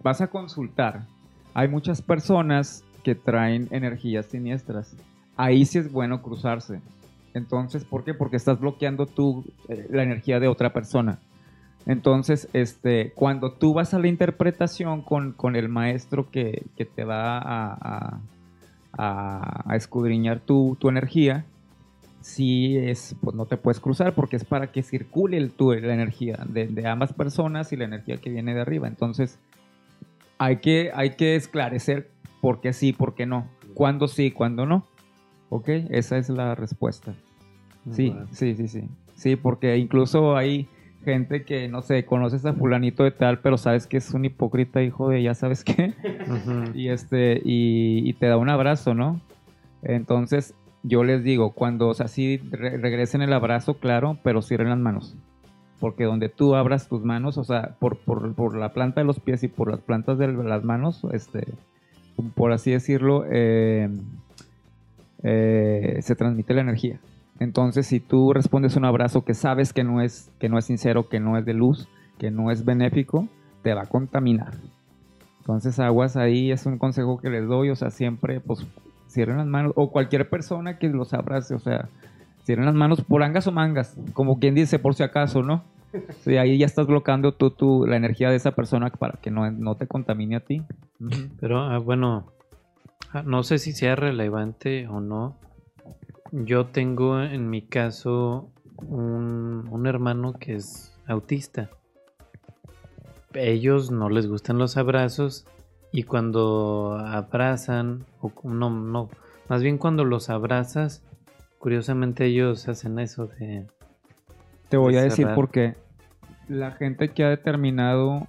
[0.04, 1.02] vas a consultar,
[1.54, 4.96] hay muchas personas que traen energías siniestras.
[5.38, 6.82] Ahí sí es bueno cruzarse.
[7.34, 8.14] Entonces, ¿por qué?
[8.14, 11.20] Porque estás bloqueando tú eh, la energía de otra persona.
[11.88, 17.06] Entonces, este, cuando tú vas a la interpretación con, con el maestro que, que te
[17.06, 18.20] va a,
[18.94, 21.46] a- escudriñar tu, tu energía,
[22.20, 25.94] sí es, pues no te puedes cruzar porque es para que circule el, tu, la
[25.94, 28.88] energía de, de ambas personas y la energía que viene de arriba.
[28.88, 29.40] Entonces,
[30.40, 32.10] hay que, hay que esclarecer
[32.42, 33.48] por qué sí, por qué no.
[33.76, 34.86] Cuándo sí, cuándo no.
[35.50, 35.70] ¿Ok?
[35.90, 37.14] Esa es la respuesta.
[37.92, 38.90] Sí, sí, sí, sí.
[39.16, 40.68] Sí, porque incluso hay
[41.08, 44.84] gente que, no sé, conoces a fulanito de tal, pero sabes que es un hipócrita,
[44.84, 45.94] hijo de ya sabes qué.
[46.74, 49.22] Y este, y, y te da un abrazo, ¿no?
[49.84, 54.70] Entonces, yo les digo, cuando, o sea, sí re- regresen el abrazo, claro, pero cierren
[54.70, 55.16] las manos.
[55.80, 59.20] Porque donde tú abras tus manos, o sea, por, por, por la planta de los
[59.20, 61.48] pies y por las plantas de las manos, este,
[62.36, 63.90] por así decirlo, eh,
[65.24, 67.00] eh, se transmite la energía.
[67.40, 71.08] Entonces, si tú respondes un abrazo que sabes que no es, que no es sincero,
[71.08, 73.28] que no es de luz, que no es benéfico,
[73.62, 74.54] te va a contaminar.
[75.40, 78.66] Entonces, aguas ahí es un consejo que les doy, o sea, siempre, pues,
[79.08, 81.88] cierren las manos, o cualquier persona que los abrace, o sea,
[82.44, 85.64] cierren las manos por angas o mangas, como quien dice, por si acaso, ¿no?
[86.24, 89.50] Sí, ahí ya estás bloqueando tú, tú la energía de esa persona para que no,
[89.52, 90.62] no te contamine a ti.
[91.40, 92.28] Pero ah, bueno,
[93.14, 95.36] ah, no sé si sea relevante o no.
[96.32, 101.70] Yo tengo en mi caso un, un hermano que es autista.
[103.34, 105.46] Ellos no les gustan los abrazos
[105.92, 109.10] y cuando abrazan, o no, no,
[109.48, 111.04] más bien cuando los abrazas,
[111.60, 113.68] curiosamente ellos hacen eso de...
[114.70, 115.76] Te voy de a decir por qué.
[116.50, 118.28] La gente que ha determinado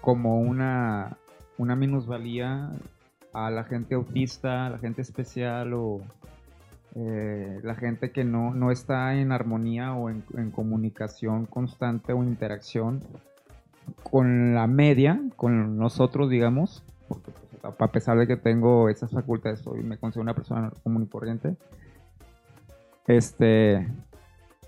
[0.00, 1.16] como una,
[1.56, 2.70] una minusvalía
[3.32, 6.02] a la gente autista, a la gente especial o
[6.96, 12.24] eh, la gente que no, no está en armonía o en, en comunicación constante o
[12.24, 13.00] interacción
[14.02, 19.60] con la media, con nosotros, digamos, porque pues, a pesar de que tengo esas facultades,
[19.60, 21.56] soy, me considero una persona común y corriente,
[23.06, 23.88] este,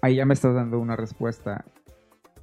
[0.00, 1.64] ahí ya me estás dando una respuesta.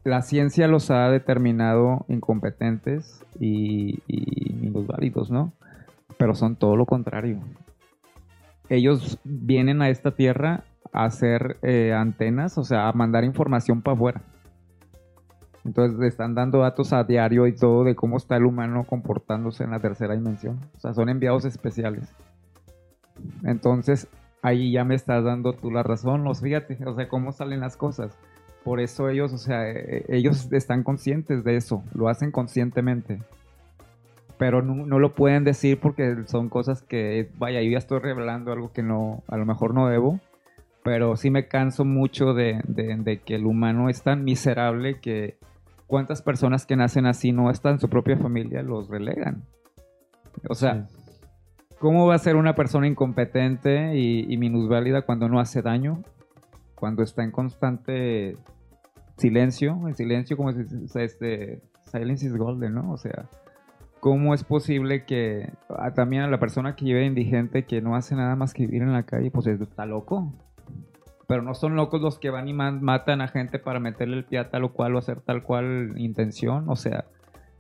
[0.04, 5.52] La ciencia los ha determinado incompetentes y, y minusválidos, ¿no?
[6.18, 7.39] Pero son todo lo contrario.
[8.69, 13.95] Ellos vienen a esta tierra a hacer eh, antenas, o sea, a mandar información para
[13.95, 14.21] afuera.
[15.65, 19.63] Entonces le están dando datos a diario y todo de cómo está el humano comportándose
[19.63, 20.60] en la tercera dimensión.
[20.77, 22.15] O sea, son enviados especiales.
[23.43, 24.08] Entonces,
[24.41, 27.75] ahí ya me estás dando tú la razón, los fíjate, o sea, cómo salen las
[27.75, 28.17] cosas.
[28.63, 33.19] Por eso ellos, o sea, eh, ellos están conscientes de eso, lo hacen conscientemente.
[34.39, 38.52] Pero no, no lo pueden decir porque son cosas que, vaya, yo ya estoy revelando
[38.52, 40.19] algo que no, a lo mejor no debo.
[40.84, 45.38] Pero sí me canso mucho de, de- de que el humano es tan miserable que
[45.86, 49.43] cuántas personas que nacen así no están en su propia familia los relegan.
[50.49, 50.88] O sea,
[51.80, 56.04] ¿Cómo va a ser una persona incompetente y, y minusválida cuando no hace daño?
[56.75, 58.36] Cuando está en constante
[59.17, 62.91] silencio, en silencio, como dice, este, silence is golden, ¿no?
[62.91, 63.30] O sea,
[64.00, 68.16] ¿cómo es posible que a- también a la persona que vive indigente, que no hace
[68.16, 70.34] nada más que vivir en la calle, pues está loco?
[71.28, 74.40] Pero no son locos los que van y matan a gente para meterle el pie
[74.40, 76.68] a tal o cual o hacer tal cual intención.
[76.70, 77.06] O sea,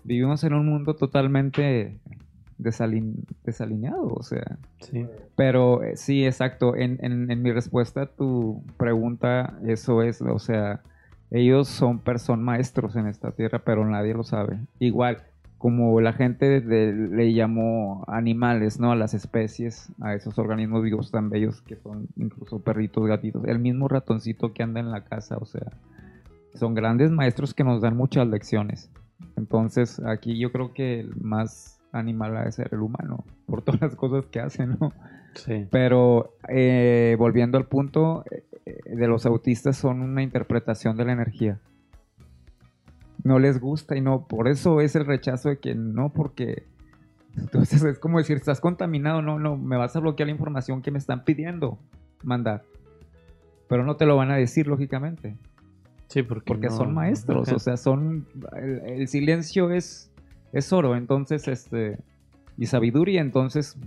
[0.03, 1.99] vivimos en un mundo totalmente
[2.57, 4.57] desalin- desalineado, o sea.
[4.79, 5.05] Sí.
[5.35, 6.75] Pero eh, sí, exacto.
[6.75, 10.81] En, en- en mi respuesta a tu pregunta, eso es, o sea,
[11.29, 14.57] ellos son personas maestros en esta tierra, pero nadie lo sabe.
[14.79, 15.19] Igual,
[15.59, 18.91] como la gente de- le llamó animales, ¿no?
[18.91, 23.43] A las especies, a esos organismos vivos tan bellos que son incluso perritos, gatitos.
[23.45, 25.67] El mismo ratoncito que anda en la casa, o sea,
[26.55, 28.89] son grandes maestros que nos dan muchas lecciones.
[29.35, 33.81] Entonces, aquí yo creo que el más animal ha de ser el humano, por todas
[33.81, 34.93] las cosas que hacen, ¿no?
[35.35, 35.67] Sí.
[35.69, 38.43] Pero eh, volviendo al punto, eh,
[38.85, 41.59] de los autistas son una interpretación de la energía.
[43.23, 46.65] No les gusta y no, por eso es el rechazo de que no, porque
[47.37, 50.91] entonces es como decir, estás contaminado, no, no, me vas a bloquear la información que
[50.91, 51.77] me están pidiendo
[52.23, 52.63] mandar.
[53.67, 55.35] Pero no te lo van a decir, lógicamente.
[56.07, 58.25] Sí, porque, Porque no- son maestros, o sea, son.
[58.55, 60.11] El, el silencio es,
[60.53, 61.99] es oro, entonces, este.
[62.57, 63.77] Y sabiduría, entonces.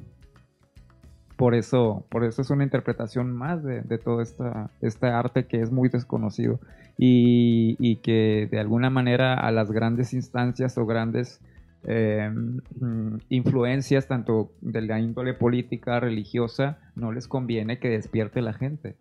[1.43, 5.61] Por eso, por eso es una interpretación más de, de todo esta, este arte que
[5.61, 6.61] es muy desconocido.
[6.97, 11.41] Y, que de alguna manera a las grandes instancias o grandes
[11.83, 18.53] eh, mm, influencias, tanto de la índole política, religiosa, no les conviene que despierte la
[18.53, 18.95] gente.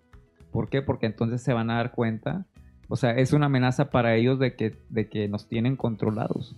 [0.50, 0.82] ¿Por qué?
[0.82, 2.48] Porque entonces se van a dar cuenta
[2.88, 6.58] o sea, es una amenaza para ellos de que, de que nos tienen controlados.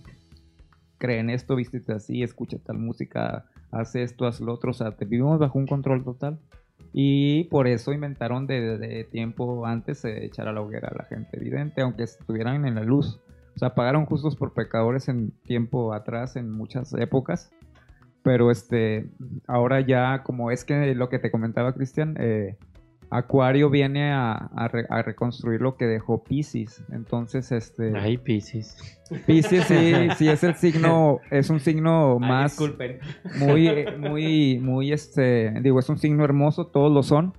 [0.96, 3.44] Creen esto, vístete así, escucha tal música,
[3.74, 4.70] haz esto, haz lo otro.
[4.70, 6.38] O sea, vivimos bajo un control total.
[6.92, 11.36] Y por eso inventaron de tiempo antes eh, echar a la hoguera a la gente
[11.36, 13.20] evidente, aunque estuvieran en la luz.
[13.54, 17.52] O sea, pagaron justos por pecadores en tiempo atrás, en muchas épocas.
[18.22, 19.10] Pero este,
[19.46, 22.56] ahora ya, como es que lo que te comentaba Cristian, eh,
[23.16, 26.82] Acuario viene a, a re- a reconstruir lo que dejó Pisces.
[26.92, 27.92] Entonces, este.
[27.96, 28.76] Ay, Pisces.
[29.26, 32.98] Pisces sí, sí es el signo, es un signo Ay, más disculpen.
[33.38, 37.34] muy, muy, muy este, digo, es un signo hermoso, todos lo son,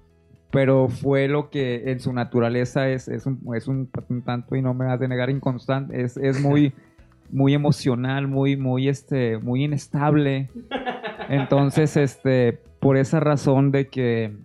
[0.51, 4.61] pero fue lo que en su naturaleza es, es un, es un, un tanto, y
[4.61, 6.71] no me has de negar, inconstante, es, es muy,
[7.31, 10.49] muy emocional, muy, muy, este, muy inestable.
[11.29, 14.35] Entonces, este, por esa razón de que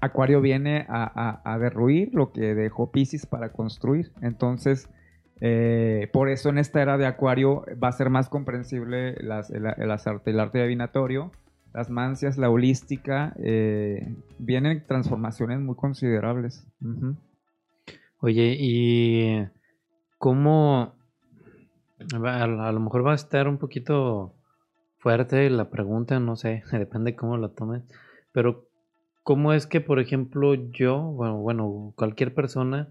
[0.00, 1.04] Acuario viene a,
[1.44, 4.12] a- a derruir lo que dejó Pisces para construir.
[4.22, 4.88] Entonces,
[5.40, 9.66] eh, por eso en esta era de Acuario va a ser más comprensible las- el,
[9.66, 11.32] arte, el arte divinatorio,
[11.74, 13.34] las mancias, la holística.
[13.38, 16.66] eh, vienen transformaciones muy considerables.
[18.20, 19.46] Oye, ¿y
[20.18, 20.94] cómo?
[22.14, 24.34] A, lo mejor va a estar un poquito
[24.98, 27.82] fuerte la pregunta, no sé, depende cómo lo tomes,
[28.32, 28.66] pero
[29.30, 32.88] ¿cómo es que, por ejemplo, yo, bueno, cualquier persona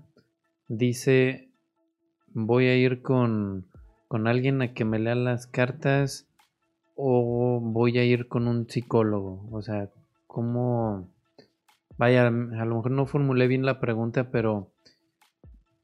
[0.69, 1.49] dice,
[2.29, 3.65] voy a ir con,
[4.07, 6.29] con alguien a que me lea las cartas
[6.95, 9.49] o voy a ir con un psicólogo?
[9.51, 9.89] O sea,
[10.27, 11.09] ¿cómo?
[11.97, 14.71] Vaya, a lo mejor no formulé bien la pregunta, pero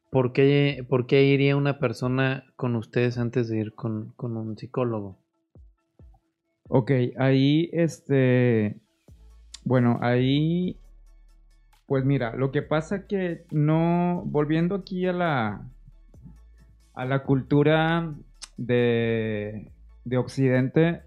[0.10, 4.58] ¿por qué, por qué iría una persona con ustedes antes de ir con, con un
[4.58, 5.18] psicólogo?
[6.70, 8.80] Ok, ahí, este,
[9.66, 10.78] bueno, ahí,
[11.88, 15.62] pues mira, lo que pasa que no, volviendo aquí a la,
[16.94, 18.14] a la cultura
[18.58, 19.72] de,
[20.06, 21.02] de Occidente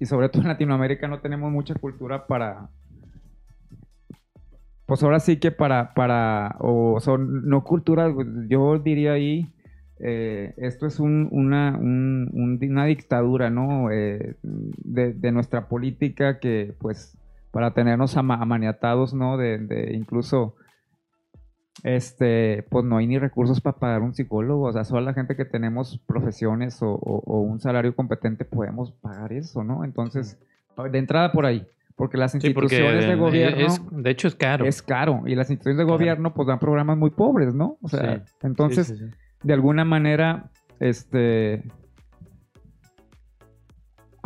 [0.00, 2.68] y sobre todo en Latinoamérica no tenemos mucha cultura para,
[4.86, 8.12] pues ahora sí que para, para, o son, no cultura,
[8.48, 9.46] yo diría ahí,
[9.98, 13.90] eh, esto es un- una, un- un- una dictadura, ¿no?
[13.90, 17.16] Eh, de, de nuestra política que, pues,
[17.54, 19.36] para tenernos ama- amaniatados, ¿no?
[19.38, 20.56] De, de incluso,
[21.82, 25.36] este, pues no hay ni recursos para pagar un psicólogo, o sea, solo la gente
[25.36, 29.84] que tenemos profesiones o, o- o un salario competente podemos pagar eso, ¿no?
[29.84, 30.38] Entonces,
[30.90, 33.66] de entrada por ahí, porque las Sí, porque instituciones de gobierno...
[33.66, 34.64] es- de hecho es caro.
[34.64, 35.22] Es caro.
[35.26, 37.76] Y las instituciones de gobierno pues dan programas muy pobres, ¿no?
[37.82, 38.32] O sea, Sí.
[38.42, 39.04] entonces, sí.
[39.42, 40.50] de alguna manera,
[40.80, 41.62] este...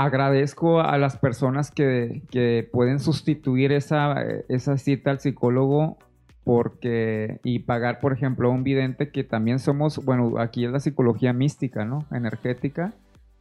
[0.01, 4.15] Agradezco a las personas que, pueden sustituir esa,
[4.49, 5.99] esa cita al psicólogo
[6.45, 10.79] porque y pagar, por ejemplo, a un vidente que también somos, bueno, aquí es la
[10.79, 12.07] psicología mística, ¿no?
[12.13, 12.95] Energética,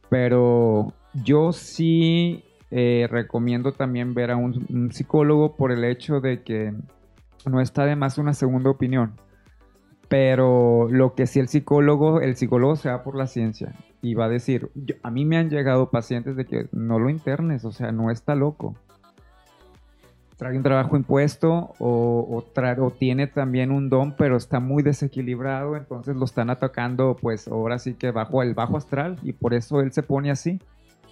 [0.08, 2.42] pero yo sí
[2.72, 6.74] eh, recomiendo también ver a un, un psicólogo por el hecho de que
[7.48, 9.14] no está de más una segunda opinión.
[10.08, 14.26] Pero lo que sí el psicólogo, el psicólogo se va por la ciencia y va
[14.26, 17.72] a decir, yo- a mí me han llegado pacientes de que no lo internes, o
[17.72, 18.74] sea, no está loco.
[20.36, 24.84] Trae un trabajo impuesto o, o, tra- o tiene también un don, pero está muy
[24.84, 29.52] desequilibrado, entonces lo están atacando, pues ahora sí que bajo el bajo astral y por
[29.52, 30.60] eso él se pone así,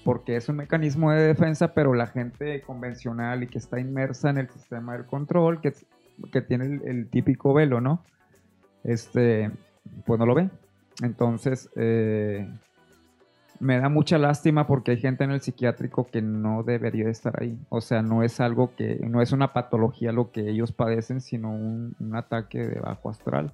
[0.04, 4.38] porque es un mecanismo de defensa, pero la gente convencional y que está inmersa en
[4.38, 5.74] el sistema del control, que,
[6.30, 8.04] que tiene el, el típico velo, ¿no?
[8.84, 9.50] Este,
[10.04, 10.50] pues no lo ve.
[11.02, 12.48] Entonces, eh,
[13.60, 17.58] me da mucha lástima porque hay gente en el psiquiátrico que no debería estar ahí.
[17.68, 21.50] O sea, no es algo que, no es una patología lo que ellos padecen, sino
[21.50, 23.52] un, ataque de bajo astral.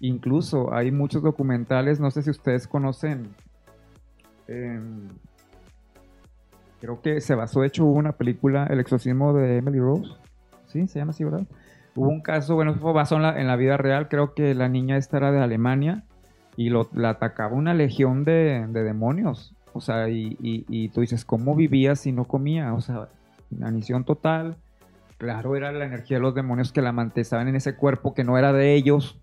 [0.00, 3.28] Incluso hay muchos documentales, no sé si ustedes conocen,
[4.46, 5.08] em,
[6.80, 10.10] creo que se basó, de hecho, hubo una película, El exorcismo de Emily Rose.
[10.66, 11.46] Sí, se llama así, ¿verdad?
[11.94, 14.68] Hubo un caso, bueno, fue basado en la, en la vida real, creo que la
[14.68, 16.04] niña esta era de Alemania
[16.56, 19.54] y lo, la atacaba una legión de, de demonios.
[19.76, 22.72] O sea, y, tú dices, ¿cómo vivía si no comía?
[22.72, 23.08] O sea,
[23.50, 24.56] inanición total.
[25.18, 28.38] Claro, era la energía de los demonios que la mantenían en ese cuerpo que no
[28.38, 29.18] era de ellos.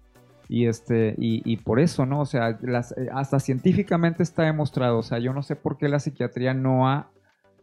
[0.48, 2.20] Y, este, y, por eso, ¿no?
[2.20, 5.00] O sea, las- eh, hasta científicamente está demostrado.
[5.00, 7.10] O sea, yo no sé por qué la psiquiatría no ha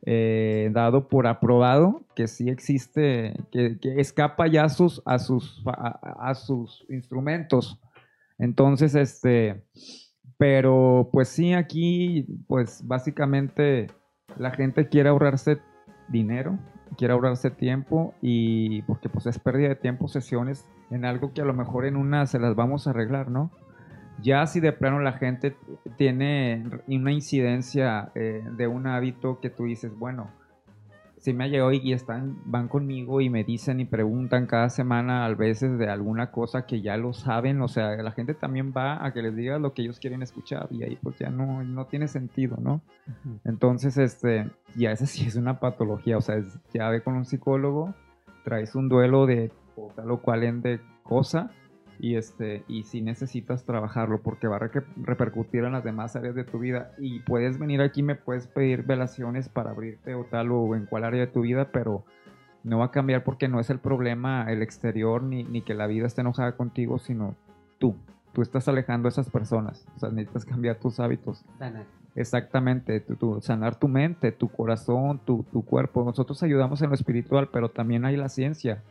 [0.04, 6.84] eh, dado por aprobado que sí existe, que, escapa ya sus, a sus, a sus
[6.88, 7.78] instrumentos.
[8.40, 9.62] Entonces, este,
[10.38, 13.88] pero pues sí, aquí, pues básicamente
[14.38, 15.58] la gente quiere ahorrarse
[16.08, 16.58] dinero,
[16.96, 21.44] quiere ahorrarse tiempo y porque pues es pérdida de tiempo sesiones en algo que a
[21.44, 23.50] lo mejor en una se las vamos a arreglar, ¿no?
[24.22, 25.56] Ya si de plano la gente
[25.96, 30.30] tiene una incidencia eh, de un hábito que tú dices, bueno,
[31.20, 35.26] si me ha llegado y están, van conmigo y me dicen y preguntan cada semana
[35.26, 39.04] a veces de alguna cosa que ya lo saben, o sea, la gente también va
[39.04, 41.84] a que les diga lo que ellos quieren escuchar y ahí pues ya no, no
[41.86, 42.80] tiene sentido, ¿no?
[43.44, 47.24] Entonces, este, ya esa sí es una patología, o sea, es- ya ve con un
[47.26, 47.94] psicólogo,
[48.44, 49.52] traes un duelo de
[49.96, 51.50] tal o cual en de cosa
[52.00, 54.70] y este y si necesitas trabajarlo porque va a
[55.04, 58.82] repercutir en las demás áreas de tu vida y puedes venir aquí me puedes pedir
[58.84, 62.04] velaciones para abrirte o tal o en cuál área de tu vida pero
[62.64, 65.86] no va a cambiar porque no es el problema el exterior ni, ni que la
[65.86, 67.34] vida esté enojada contigo sino
[67.78, 67.94] tú
[68.32, 71.84] tú estás alejando a esas personas o sea necesitas cambiar tus hábitos Sanar.
[72.16, 76.02] Exactamente, tu, tu- sanar tu mente, tu corazón, tu, tu cuerpo.
[76.04, 78.82] Nosotros ayudamos en lo espiritual, pero también hay la ciencia.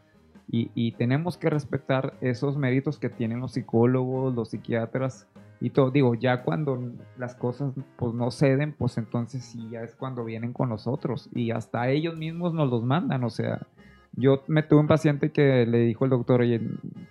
[0.51, 5.27] Y, y tenemos que respetar esos méritos que tienen los psicólogos, los psiquiatras
[5.61, 5.91] y todo.
[5.91, 10.53] Digo, ya cuando las cosas pues no ceden, pues entonces sí, ya es cuando vienen
[10.53, 11.29] con nosotros.
[11.33, 13.23] Y hasta ellos mismos nos los mandan.
[13.23, 13.59] O sea,
[14.13, 16.61] yo me tuve un paciente que le dijo el doctor, oye,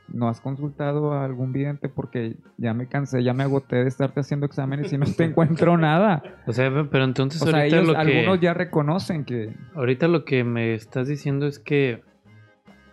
[0.08, 1.88] ¿no has consultado a algún vidente?
[1.88, 5.76] Porque ya me cansé, ya me agoté de estarte haciendo exámenes y no te encuentro
[5.76, 6.22] nada.
[6.46, 8.00] O sea, pero entonces O sea, ahorita ellos, lo que...
[8.00, 9.54] algunos ya reconocen que...
[9.74, 12.02] Ahorita lo que me estás diciendo es que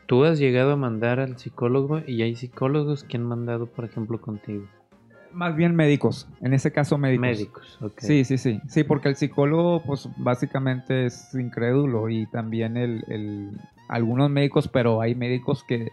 [0.06, 4.20] tú has llegado a mandar al psicólogo y hay psicólogos que han mandado, por ejemplo,
[4.22, 4.66] contigo.
[5.34, 7.22] Más bien médicos, en ese caso médicos.
[7.22, 8.00] Médicos, ok.
[8.00, 8.62] Sí, sí, sí.
[8.70, 13.52] Sí, porque el psicólogo, pues básicamente es incrédulo y también el, el-
[13.90, 15.92] algunos médicos, pero hay médicos que.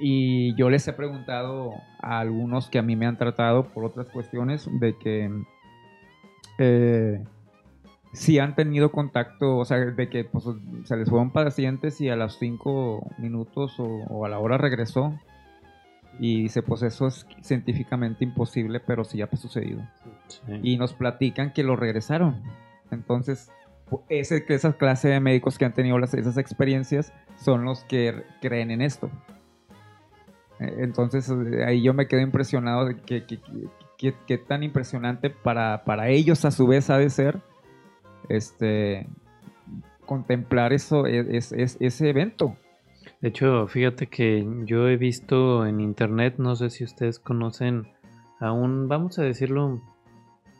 [0.00, 4.08] Y yo les he preguntado a algunos que a mí me han tratado por otras
[4.08, 5.30] cuestiones de que.
[6.58, 7.22] eh,
[8.18, 10.44] si han tenido contacto, o sea, de que pues,
[10.84, 15.14] se les fueron pacientes y a los cinco minutos o, o a la hora regresó.
[16.20, 19.82] Y dice, pues eso es científicamente imposible, pero sí ha sucedido.
[20.64, 22.42] Y nos platican que lo regresaron.
[22.90, 23.52] Entonces,
[23.88, 28.24] pu- ese, esa clase de médicos que han tenido las- esas experiencias son los que
[28.40, 29.10] creen en esto.
[30.58, 33.38] Eh, Entonces, eh, ahí yo me quedo impresionado de que- que-
[33.96, 37.40] que- que tan impresionante para, para ellos a su vez ha de ser
[38.28, 39.06] este
[40.06, 42.56] contemplar eso, e- es- es- ese evento.
[43.20, 47.88] De hecho, fíjate que yo he visto en internet, no sé si ustedes conocen
[48.40, 49.82] a un, vamos a decirlo,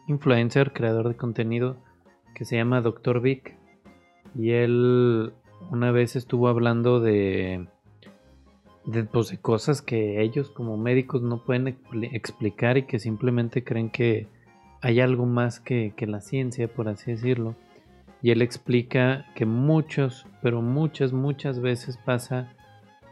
[0.08, 1.76] influencer, creador de contenido,
[2.34, 3.20] que se llama Dr.
[3.20, 3.56] Vic.
[4.34, 5.32] Y él
[5.70, 7.68] una vez estuvo hablando de,
[8.86, 13.64] de, pues, de cosas que ellos como médicos no pueden expli- explicar y que simplemente
[13.64, 14.26] creen que
[14.80, 17.54] hay algo más que, la ciencia, por así decirlo.
[18.22, 22.52] Y él explica que muchos, pero muchas, muchas veces pasa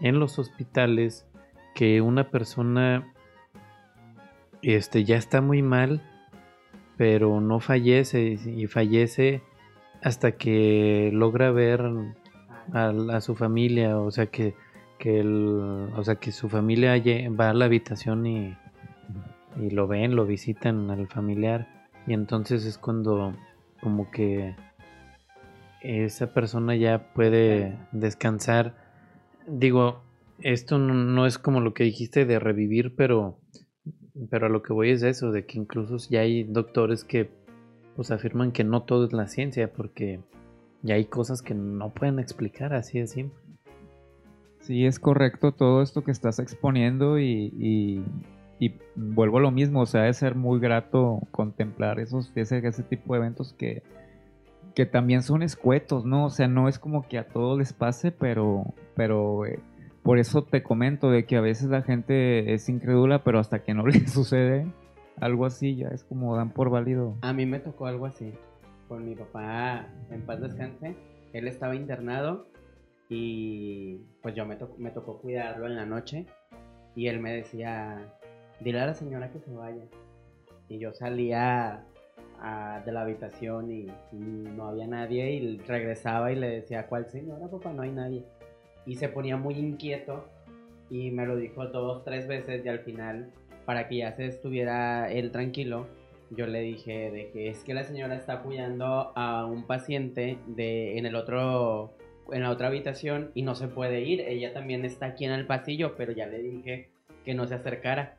[0.01, 1.27] en los hospitales
[1.75, 3.13] que una persona
[4.63, 6.03] este, ya está muy mal,
[6.97, 9.43] pero no fallece y fallece
[10.03, 11.83] hasta que logra ver
[12.73, 14.55] a, a su familia, o sea que,
[14.99, 17.01] que el, o sea que su familia
[17.39, 18.57] va a la habitación y,
[19.61, 21.67] y lo ven, lo visitan al familiar
[22.07, 23.35] y entonces es cuando
[23.81, 24.55] como que
[25.81, 28.75] esa persona ya puede descansar.
[29.47, 30.03] Digo,
[30.41, 33.39] esto no, es como lo que dijiste de revivir, pero
[34.31, 37.31] pero a lo que voy es eso, de que incluso ya hay doctores que
[37.95, 40.21] pues afirman que no todo es la ciencia, porque
[40.83, 43.39] ya hay cosas que no pueden explicar así de simple.
[44.61, 48.05] Sí, es correcto todo esto que estás exponiendo y, y-
[48.59, 52.83] y vuelvo a lo mismo, o sea, debe ser muy grato contemplar esos, ese, ese
[52.83, 53.83] tipo de eventos que,
[54.75, 56.27] que también son escuetos, ¿no?
[56.27, 59.59] O sea, no es como que a todos les pase, pero, pero eh,
[60.03, 63.75] por eso te comento de que a veces la gente es incrédula, pero hasta que
[63.75, 64.67] no le sucede
[65.21, 67.15] algo así, ya es como dan por válido.
[67.23, 68.33] A mí me tocó algo así.
[68.89, 70.95] Con mi papá, en paz descanse.
[71.33, 72.47] Él estaba internado
[73.09, 76.27] y pues yo me, to- me tocó cuidarlo en la noche.
[76.95, 78.15] Y él me decía,
[78.61, 79.83] dile a la señora que se vaya.
[80.69, 81.85] Y yo salía
[82.85, 87.73] de la habitación y, no había nadie y regresaba y le decía, ¿cuál señora, papá?
[87.73, 88.25] No hay nadie.
[88.85, 90.29] Y se ponía muy inquieto
[90.91, 93.33] y me lo dijo dos, tres veces y al final,
[93.65, 95.87] para que ya se estuviera él tranquilo,
[96.31, 100.99] yo le dije de que es que la señora está apoyando a un paciente de
[100.99, 101.93] en el otro
[102.33, 104.21] en la otra habitación y no se puede ir.
[104.21, 106.89] Ella también está aquí en el pasillo, pero ya le dije
[107.25, 108.17] que no se acercara.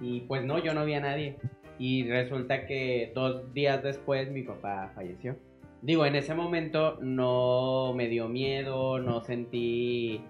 [0.00, 1.36] Y pues no, yo no vi a nadie.
[1.78, 5.36] Y resulta que dos días después mi papá falleció.
[5.82, 10.20] Digo, en ese momento no me dio miedo, no sentí...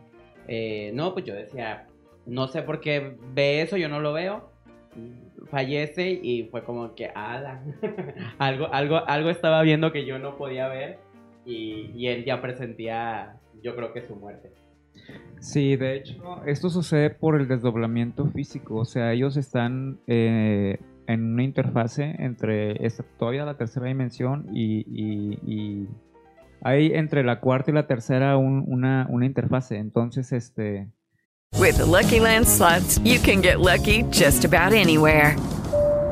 [0.46, 1.88] eh, no, pues yo decía,
[2.26, 4.52] no sé por qué ve eso, yo no lo veo.
[5.50, 7.62] Fallece y fue como que, ala,
[8.38, 10.98] algo, algo, algo estaba viendo que yo no podía ver
[11.44, 14.52] y, y él ya presentía, yo creo que su muerte.
[15.40, 18.76] Sí, de hecho, esto sucede por el desdoblamiento físico.
[18.76, 25.88] O sea, ellos están eh, en una interfase entre esta, todavía la tercera dimensión y,
[26.62, 29.78] hay entre la cuarta y la tercera un- una, interfase.
[29.78, 30.88] Entonces, este,
[31.58, 32.46] With the Lucky Land
[33.02, 35.36] you can get lucky just about anywhere.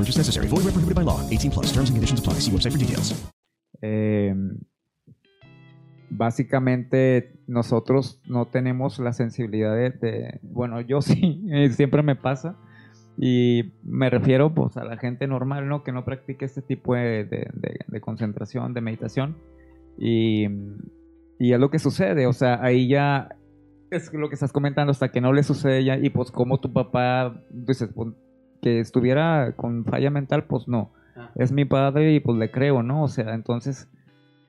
[0.00, 0.48] Purchase necessary.
[0.48, 1.20] Void where prohibited by law.
[1.30, 1.72] 18 plus.
[1.72, 2.40] Terms and conditions apply.
[2.40, 3.14] See website for details.
[3.82, 4.34] eh,
[6.10, 12.56] básicamente nosotros no tenemos la sensibilidad de, de- bueno, yo sí, eh, siempre me pasa.
[13.16, 15.84] Y me refiero pues a la gente normal, ¿no?
[15.84, 17.50] Que no practique este tipo de- de-
[17.86, 19.36] de concentración, de meditación.
[19.98, 20.46] Y,
[21.38, 23.28] y es lo que sucede, o sea, ahí ya
[23.90, 26.72] es lo que estás comentando, hasta que no le sucede ya, y pues como tu
[26.72, 28.08] papá, dices, pues,
[28.60, 30.90] que estuviera con falla mental, pues no,
[31.34, 33.02] es mi padre y pues le creo, ¿no?
[33.02, 33.88] O sea, entonces,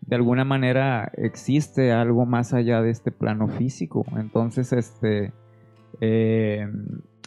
[0.02, 5.34] de alguna manera existe algo más allá de este plano físico, entonces, este,
[6.00, 6.68] eh,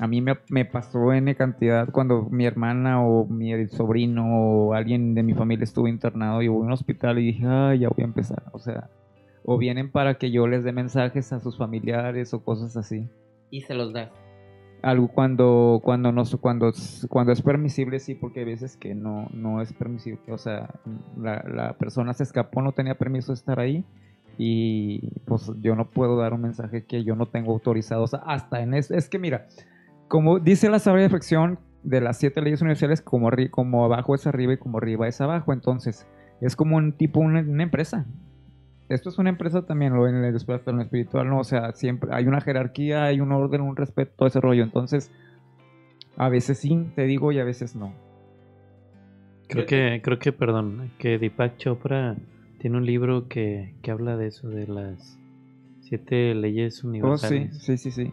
[0.00, 5.14] a mí me, me pasó N cantidad cuando mi hermana o mi sobrino o alguien
[5.14, 8.06] de mi familia estuvo internado y hubo un hospital y dije, ay, ya voy a
[8.06, 8.90] empezar, o sea,
[9.44, 13.08] o vienen para que yo les dé mensajes a sus familiares o cosas así.
[13.50, 14.23] Y se los das.
[14.84, 16.70] Algo cuando cuando no cuando
[17.08, 20.74] cuando es permisible sí porque hay veces que no no es permisible o sea
[21.16, 23.82] la, la persona se escapó no tenía permiso de estar ahí
[24.36, 28.20] y pues yo no puedo dar un mensaje que yo no tengo autorizado o sea,
[28.26, 29.46] hasta en es, es que mira
[30.06, 34.52] como dice la sabia perfección de las siete leyes universales como como abajo es arriba
[34.52, 36.06] y como arriba es abajo entonces
[36.42, 38.04] es como un tipo una, una empresa
[38.88, 41.40] esto es una empresa también, lo en el desplazamiento espiritual, ¿no?
[41.40, 44.62] O sea, siempre hay una jerarquía, hay un orden, un respeto, todo ese rollo.
[44.62, 45.10] Entonces,
[46.16, 47.92] a veces sí, te digo, y a veces no.
[49.48, 52.16] Creo que, creo que, perdón, que Deepak Chopra
[52.58, 55.18] tiene un libro que, que habla de eso, de las
[55.80, 57.58] siete leyes Oh, sí, universales.
[57.62, 58.12] sí, sí, sí.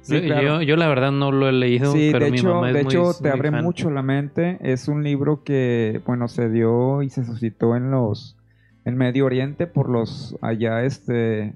[0.00, 0.42] Sí, yo, claro.
[0.42, 2.74] yo, yo la verdad no lo he leído, Sí, pero de mi hecho, mamá es
[2.74, 3.64] de hecho muy te abre fan.
[3.64, 4.58] mucho la mente.
[4.60, 8.36] Es un libro que, bueno, se dio y se suscitó en los
[8.84, 11.54] en Medio Oriente por los allá, este,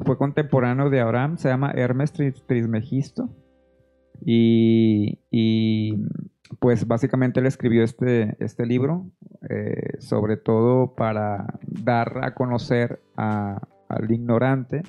[0.00, 1.36] fue contemporáneo de Abraham.
[1.38, 3.28] Se llama Hermes Tris- Trismegisto
[4.24, 5.96] y, y,
[6.60, 9.06] pues básicamente él escribió este este libro,
[9.50, 14.82] eh, sobre todo para dar a conocer a- al ignorante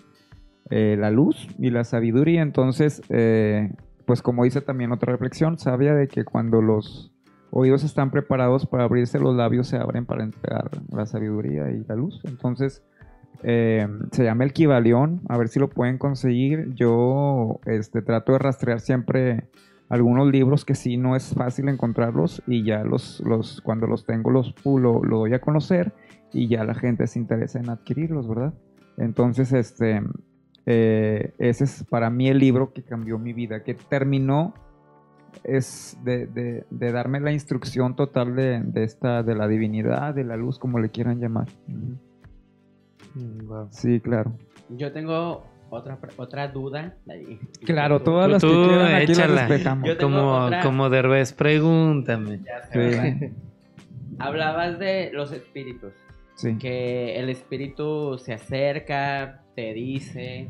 [0.70, 2.42] eh, la luz y la sabiduría.
[2.42, 3.72] Entonces, eh,
[4.06, 7.12] pues como dice también otra reflexión sabia de que cuando los
[7.58, 11.96] oídos están preparados para abrirse, los labios se abren para entregar la sabiduría y la
[11.96, 12.22] luz.
[12.26, 12.84] Entonces,
[13.44, 16.74] eh, se llama el Kibalión, a ver si lo pueden conseguir.
[16.76, 19.48] Yo este, trato de rastrear siempre
[19.88, 23.24] algunos libros que sí no es fácil encontrarlos y ya los,
[23.64, 25.94] cuando los tengo los lo, lo doy a conocer
[26.34, 28.54] y ya la gente se interesa en adquirirlos, ¿verdad?
[28.98, 30.02] Entonces, este,
[30.66, 34.56] eh, ese es para mí el libro que cambió mi vida, que terminó
[35.44, 40.24] es de, de- de darme la instrucción total de, de esta, de la divinidad, de
[40.24, 41.48] la luz, como le quieran llamar.
[43.72, 44.34] Sí, claro.
[44.70, 46.96] Yo tengo otra, otra duda.
[47.66, 49.48] Claro, todas Tú- las que tú quieran aquí échala.
[49.48, 52.40] tengo Como, otra- como Derbez, pregúntame.
[54.20, 55.94] Hablabas de los espíritus.
[56.36, 56.58] Sí.
[56.58, 60.50] Que el espíritu se acerca, te dice.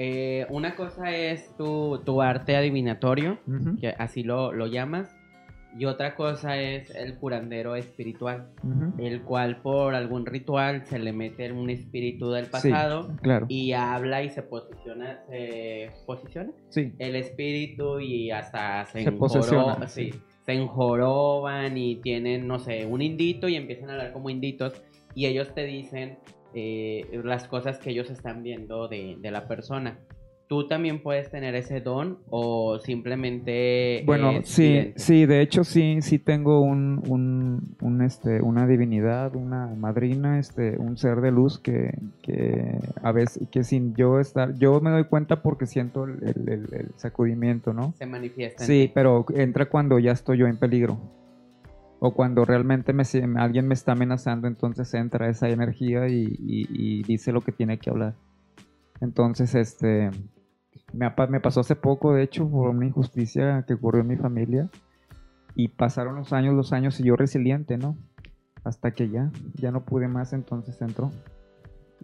[0.00, 3.78] Eh, una cosa es tu, tu arte adivinatorio, Ujú.
[3.80, 5.12] que así lo, lo llamas.
[5.76, 8.94] Y otra cosa es el curandero espiritual, Ujú.
[9.04, 13.46] el cual por algún ritual se le mete un espíritu del Sí, pasado claro.
[13.48, 16.92] y habla y se posiciona, se posiciona Sí.
[17.00, 19.10] el espíritu y hasta se, Se
[19.88, 20.20] sí, sí.
[20.46, 24.80] se enjoroban y tienen, no sé, un indito y empiezan a hablar como inditos
[25.14, 26.18] y ellos te dicen
[26.54, 29.98] eh, las cosas que ellos están viendo de, de la persona.
[30.48, 34.02] ¿Tú también puedes tener ese don o simplemente...
[34.06, 39.36] Bueno, es sí, sí, de hecho sí, sí tengo un, un, un, este, una divinidad,
[39.36, 41.92] una madrina, este, un ser de luz que,
[42.22, 46.88] que a veces, que sin yo estar, yo me doy cuenta porque siento el, el-
[46.96, 47.92] sacudimiento, ¿no?
[47.98, 48.64] Se manifiesta.
[48.64, 50.98] en Sí, pero entra cuando ya estoy yo en peligro.
[52.00, 52.94] O cuando realmente
[53.36, 58.14] alguien me está amenazando, entonces entra esa energía y, dice lo que tiene que hablar.
[59.00, 60.10] Entonces, este,
[60.92, 64.68] me pasó hace poco, de hecho, por una injusticia que ocurrió en mi familia.
[65.54, 67.96] Y pasaron los años, los años y yo resiliente, ¿no?
[68.62, 71.10] Hasta que ya, ya no pude más, entonces entró.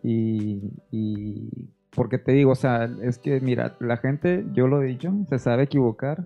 [0.02, 4.86] Y, y porque te digo, o sea, es que mira, la gente, yo lo he
[4.86, 6.24] dicho, se sabe equivocar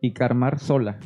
[0.00, 0.98] y karmar sola.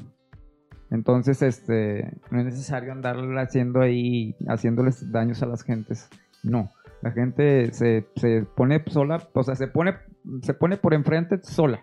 [0.93, 6.11] Entonces, este, no es necesario andar haciendo ahí, haciéndoles daños a las gentes.
[6.43, 6.71] No,
[7.01, 9.95] la gente se, se pone sola, o sea, se pone,
[10.43, 11.83] se pone por enfrente sola.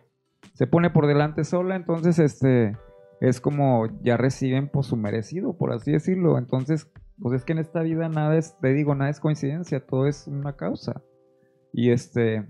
[0.53, 2.78] Se pone por delante sola, entonces, este,
[3.20, 6.38] es como ya reciben por su merecido, por así decirlo.
[6.38, 6.88] Entonces,
[7.18, 10.28] pues es que en esta vida nada es, te digo, nada es coincidencia, todo es
[10.28, 11.01] una causa.
[11.74, 12.47] Y este,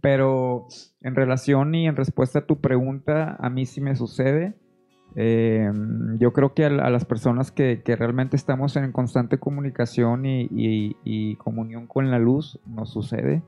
[0.00, 0.68] pero
[1.00, 4.54] en relación y en respuesta a tu pregunta, a mí sí me sucede.
[5.18, 5.72] Eh,
[6.18, 10.42] yo creo que a, a las personas que, que realmente estamos en constante comunicación y,
[10.50, 13.42] y- y comunión con la luz, nos sucede.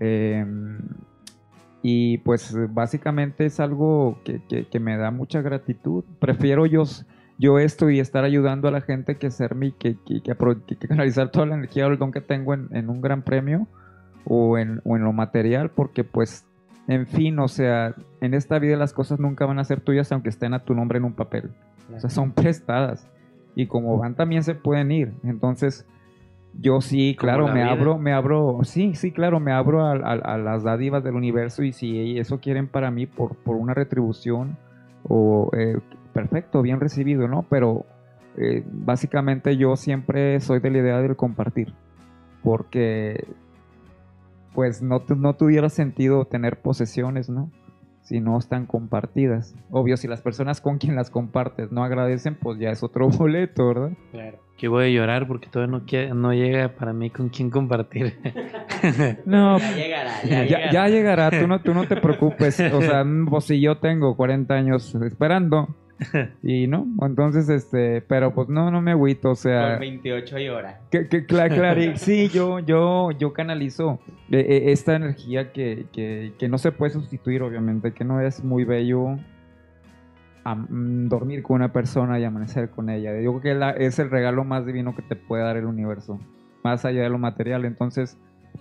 [0.00, 0.44] Eh,
[1.82, 6.04] y pues básicamente es algo que, que- que me da mucha gratitud.
[6.18, 6.82] Prefiero yo,
[7.38, 11.46] yo esto y estar ayudando a la gente que mi, que, que- que canalizar toda
[11.46, 13.66] la energía o el don que tengo en, en un gran premio
[14.26, 16.44] o en, o en lo material, porque pues,
[16.88, 20.28] en fin, o sea, en esta vida las cosas nunca van a ser tuyas aunque
[20.28, 21.50] estén a tu nombre en un papel.
[21.94, 23.06] O sea, son prestadas.
[23.54, 25.12] Y como van también se pueden ir.
[25.24, 25.86] Entonces,
[26.60, 27.72] yo sí, claro, la me vida.
[27.72, 31.62] abro, me abro, sí, sí, claro, me abro a, a- a las dádivas del universo
[31.62, 34.56] y si eso quieren para mí por, por una retribución
[35.04, 35.78] o eh,
[36.12, 37.44] perfecto, bien recibido, ¿no?
[37.48, 37.86] Pero
[38.36, 41.72] eh, básicamente yo siempre soy de la idea del compartir,
[42.42, 43.26] porque
[44.54, 47.50] pues no, tu- no tuviera sentido tener posesiones, ¿no?
[48.02, 49.54] Si no están compartidas.
[49.70, 53.68] Obvio, si las personas con quien las compartes no agradecen, pues ya es otro boleto,
[53.68, 53.90] ¿verdad?
[54.10, 54.38] Claro.
[54.56, 58.18] Que voy a llorar porque todavía no, no llega para mí con quién compartir.
[59.26, 61.30] No, Ya llegará, ya, ya ya llegará.
[61.30, 62.58] tú no, tú no te preocupes.
[62.72, 65.76] O sea, pues si yo tengo 40 años esperando
[66.42, 69.72] y no, entonces, este, pero pues no, no me agüito, o sea...
[69.72, 70.80] Por 28 y hora.
[70.90, 76.32] Que, que, cla- clari- sí, yo, yo, yo canalizo eh, eh, esta energía que, que,
[76.38, 79.18] que no se puede sustituir, obviamente, que no es muy bello
[81.08, 83.12] dormir con una persona y amanecer con ella.
[83.20, 86.18] Yo creo que la- es el regalo más divino que te puede dar el universo,
[86.64, 87.64] más allá de lo material.
[87.64, 88.16] Entonces,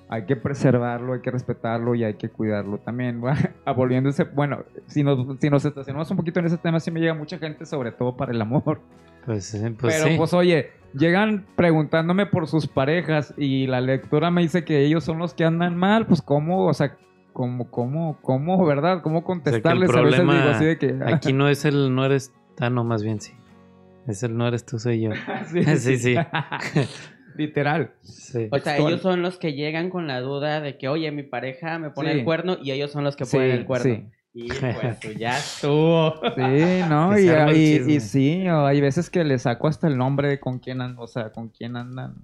[0.09, 3.21] hay que preservarlo, hay que respetarlo y hay que cuidarlo también.
[3.75, 7.13] Volviéndose, bueno, si nos, si nos estacionamos un poquito en ese tema, sí me llega
[7.13, 8.81] mucha gente, sobre todo para el amor.
[9.25, 10.17] Pues, eh, pues Pero sí.
[10.17, 15.19] pues oye, llegan preguntándome por sus parejas y la lectora me dice que ellos son
[15.19, 16.97] los que andan mal, pues cómo, o sea,
[17.31, 19.03] cómo, cómo, cómo, ¿verdad?
[19.03, 20.99] ¿Cómo O sea, que el contestarles a veces problema digo así de que...
[21.05, 23.33] aquí no es el no eres, ah, no, más bien sí.
[24.07, 25.11] Es el no eres tú, soy yo.
[25.51, 26.15] Sí, sí, sí.
[27.35, 27.91] Literal.
[28.01, 28.47] Sí.
[28.51, 31.79] O sea, ellos son los que llegan con la duda de que, oye, mi pareja
[31.79, 32.19] me pone Sí.
[32.19, 33.83] el cuerno y ellos son los que Sí, ponen el cuerno.
[33.95, 34.05] sí.
[34.33, 34.47] Y
[35.01, 36.13] pues ya estuvo.
[36.35, 37.17] Sí, ¿no?
[37.17, 40.59] Y, y- y sí, o hay veces que le saco hasta el nombre de con
[40.59, 42.15] quién andan, o sea, con quién andan.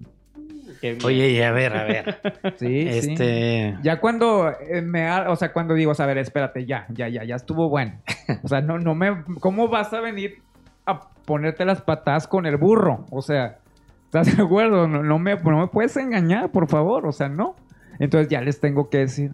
[1.04, 2.20] Oye, y a ver, a ver.
[2.58, 3.78] Sí, Este- sí.
[3.82, 7.24] Ya cuando eh, me, ha- o sea, cuando digo, a ver, espérate, ya, ya, ya,
[7.24, 8.00] ya estuvo bueno.
[8.42, 10.42] O sea, no, no me, ¿cómo vas a venir
[10.84, 13.06] a ponerte las patas con el burro?
[13.10, 13.58] O sea,
[14.06, 14.88] ¿estás de acuerdo?
[14.88, 17.56] No, me, no me puedes engañar, por favor, o sea, no.
[17.98, 19.32] Entonces ya les tengo que decir.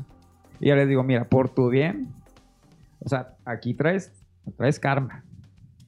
[0.61, 2.09] Y ya les digo, mira, por tu bien,
[3.01, 4.13] o sea, aquí traes,
[4.57, 5.25] traes karma.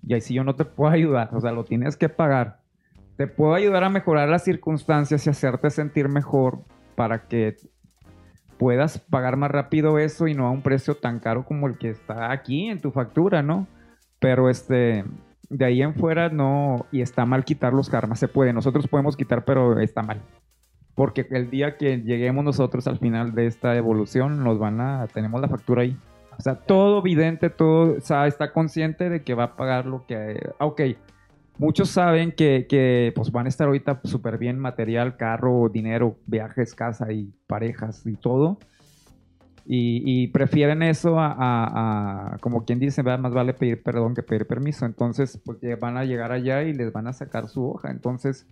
[0.07, 2.61] Y ahí sí yo no te puedo ayudar, o sea, lo tienes que pagar.
[3.17, 6.65] Te puedo ayudar a mejorar las circunstancias y hacerte sentir mejor
[6.97, 7.57] para que
[8.59, 11.91] puedas pagar más rápido eso y no a un precio tan caro como el que
[11.91, 13.67] está aquí en tu factura, ¿no?
[14.19, 15.05] Pero este,
[15.51, 19.17] de ahí en fuera no, y está mal quitar los karmas, se puede, nosotros podemos
[19.17, 20.21] quitar, pero está mal.
[20.95, 25.41] Porque el día que lleguemos nosotros al final de esta evolución, nos van a, tenemos
[25.41, 25.97] la factura ahí.
[26.39, 30.67] O sea, todo vidente, todo, está consciente de que va a pagar lo que, ah,
[30.67, 30.83] ok,
[31.59, 36.75] muchos saben que, que, pues van a estar ahorita súper bien material, carro, dinero, viajes,
[36.75, 38.59] casa y parejas y todo.
[39.67, 44.15] Y, y prefieren eso a, a- a- como quien dice, "Va, más vale pedir perdón
[44.15, 44.85] que pedir permiso.
[44.85, 47.91] Entonces, porque van a llegar allá y les van a sacar su hoja.
[47.91, 48.47] Entonces,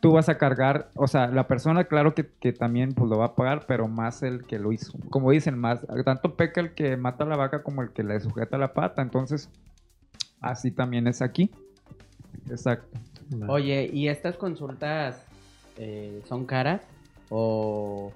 [0.00, 3.26] tú vas a cargar, o sea, la persona, claro que, que también pues lo va
[3.26, 4.96] a pagar, pero más el que lo hizo.
[5.10, 8.20] Como dicen, más, tanto peca el que mata a la vaca como el que le
[8.20, 9.02] sujeta la pata.
[9.02, 9.50] Entonces,
[10.40, 11.50] así también es aquí.
[12.48, 12.96] Exacto.
[13.48, 15.26] Oye, ¿y estas consultas
[15.78, 16.82] eh, son caras?
[17.30, 18.12] ¿O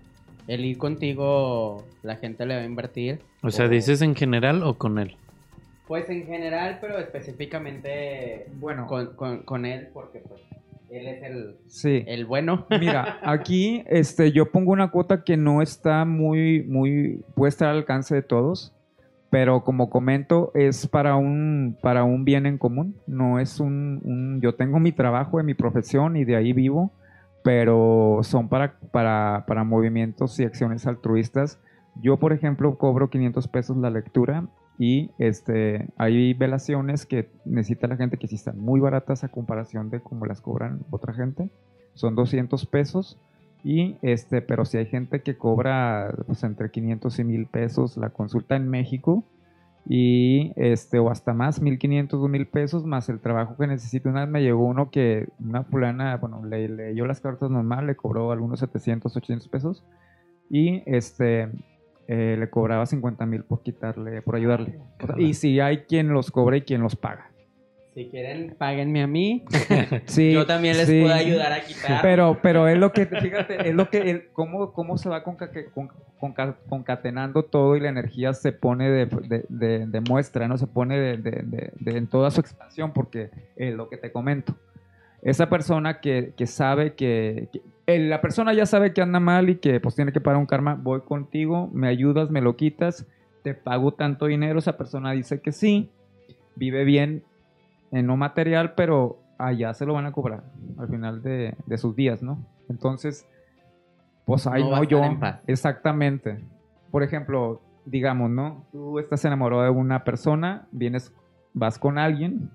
[0.48, 3.20] el ir contigo la gente le va a invertir?
[3.42, 5.16] O sea, ¿dices en general o con él?
[5.86, 8.86] Pues en general, pero específicamente bueno.
[8.86, 10.40] con, con- con él, porque pues
[10.90, 12.04] él es el, Sí.
[12.06, 12.66] el bueno.
[12.80, 17.78] Mira, aquí este, yo pongo una cuota que no está muy, muy, puede estar al
[17.78, 18.74] alcance de todos,
[19.30, 22.96] pero como comento, es para un, para un bien en común.
[23.06, 26.92] No es un, un- yo tengo mi trabajo en mi profesión y de ahí vivo,
[27.48, 31.58] pero son para, para, para movimientos y acciones altruistas.
[31.94, 34.46] Yo, por ejemplo, cobro 500 pesos la lectura
[34.78, 39.88] y este, hay velaciones que necesita la gente que sí están muy baratas a comparación
[39.88, 41.48] de como las cobran otra gente.
[41.94, 43.18] Son 200 pesos.
[43.64, 48.10] Y este, pero si hay gente que cobra pues, entre 500 y 1000 pesos la
[48.10, 49.24] consulta en México
[49.88, 54.20] y este o hasta más 1500 o 1000 pesos más el trabajo que necesita una
[54.20, 58.30] vez me llegó uno que una fulana bueno le leyó las cartas normal le cobró
[58.30, 59.84] algunos 700 800 pesos
[60.50, 61.48] y este
[62.06, 64.78] eh, le cobraba 50 mil por quitarle por ayudarle.
[65.02, 67.30] O sea, y si hay quien los cobra y quien los paga
[67.98, 69.44] Si quieren, páguenme a mí.
[70.06, 71.00] Sí, Yo también les sí.
[71.00, 72.00] puedo ayudar a quitar.
[72.00, 75.50] Pero, pero es lo que, fíjate, es lo que, el- cómo, cómo se va conca-
[75.74, 75.90] con-
[76.20, 80.56] conca- concatenando todo y la energía se pone de, de- de- de muestra, ¿no?
[80.58, 84.54] Se pone de- en toda su expansión, porque es lo que te comento.
[85.20, 89.50] Esa persona que, que sabe que, que- el- la persona ya sabe que anda mal
[89.50, 93.06] y que pues tiene que pagar un karma, voy contigo, me ayudas, me lo quitas,
[93.42, 95.90] te pago tanto dinero, esa persona dice que sí,
[96.54, 97.24] vive bien
[97.90, 100.42] en no material, pero allá se lo van a cobrar
[100.78, 102.38] al final de, de sus días, ¿no?
[102.68, 103.26] Entonces,
[104.24, 105.00] pues ahí No yo.
[105.46, 106.44] Exactamente.
[106.90, 108.66] Por ejemplo, digamos, ¿no?
[108.72, 111.14] Tú estás enamorado de una persona, vienes,
[111.54, 112.50] vas con alguien,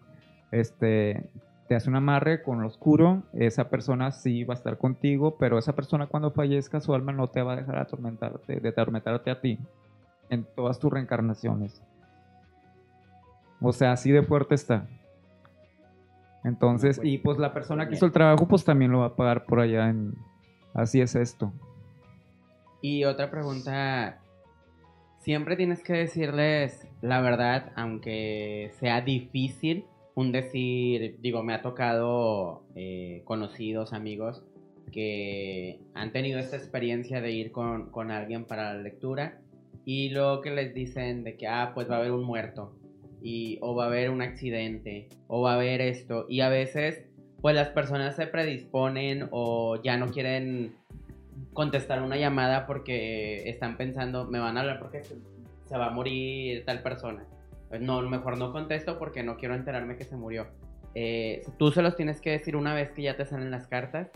[0.52, 1.30] este,
[1.68, 5.58] te hace un amarre con lo oscuro, esa persona sí va a estar contigo, pero
[5.58, 9.42] esa persona cuando fallezca, su alma no te va a dejar atormentarte, de atormentarte a
[9.42, 9.58] ti
[10.30, 11.82] en todas tus reencarnaciones.
[13.62, 14.88] O sea, así de fuerte está.
[16.44, 19.46] Entonces, y pues la persona que hizo el trabajo, pues también lo va a pagar
[19.46, 20.14] por allá en...
[20.74, 21.54] Así es esto.
[22.82, 24.20] Y otra pregunta,
[25.20, 29.86] siempre tienes que decirles la verdad, aunque sea difícil,
[30.16, 34.44] un decir, digo, me ha tocado eh, conocidos, amigos,
[34.92, 39.40] que han tenido esta experiencia de ir con, con alguien para la lectura
[39.86, 42.74] y luego que les dicen de que, ah, pues va a haber un muerto,
[43.24, 47.06] y, o va a haber un accidente, o va a haber esto, y a veces,
[47.42, 50.76] pues las personas se predisponen o ya no quieren
[51.54, 55.16] contestar una llamada porque están pensando, me van a hablar porque se,
[55.78, 57.26] va a morir tal persona.
[57.70, 60.48] Pues no, mejor no contesto porque no quiero enterarme que se murió.
[60.96, 64.10] Eh, tú se los tienes que decir una vez que ya te salen las cartas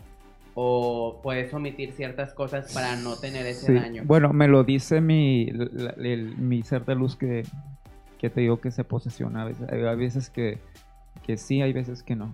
[0.54, 3.72] o puedes omitir ciertas cosas para no tener ese Sí.
[3.74, 4.02] daño.
[4.06, 7.42] Bueno, me lo dice mi, el- mi ser de luz que,
[8.18, 9.42] que te digo que se posesiona.
[9.42, 10.58] A veces, hay veces que,
[11.26, 12.32] que sí, hay veces que no.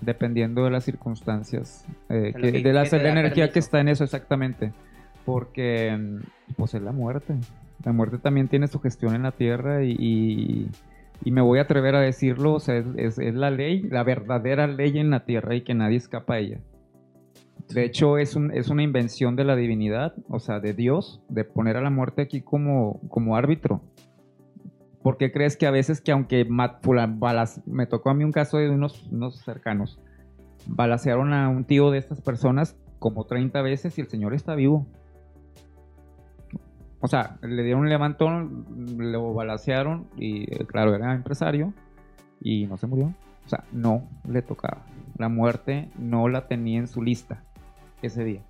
[0.00, 1.84] Dependiendo de las circunstancias.
[2.08, 4.72] eh, que- de la, la energía que está en eso exactamente.
[5.24, 7.34] Porque mm, pues es la muerte.
[7.84, 10.68] La muerte también tiene su gestión en la tierra y, y-
[11.24, 12.54] y me voy a atrever a decirlo.
[12.54, 15.74] O sea, es, es- es la ley, la verdadera ley en la tierra y que
[15.74, 16.58] nadie escapa a ella.
[17.68, 21.44] De hecho, es, un- es una invención de la divinidad, o sea, de Dios, de
[21.44, 23.80] poner a la muerte aquí como, como árbitro.
[25.02, 28.58] ¿Por qué crees que a veces que aunque balas- me tocó a mí un caso
[28.58, 29.98] de unos, unos cercanos,
[30.66, 34.86] balacearon a un tío de estas personas como 30 veces y el señor está vivo?
[37.00, 38.64] O sea, le dieron un levantón,
[38.96, 41.74] lo balacearon y eh, claro, era empresario
[42.40, 43.12] y no se murió.
[43.44, 44.86] O sea, no le tocaba.
[45.18, 47.42] La muerte no la tenía en su lista
[48.02, 48.42] ese día.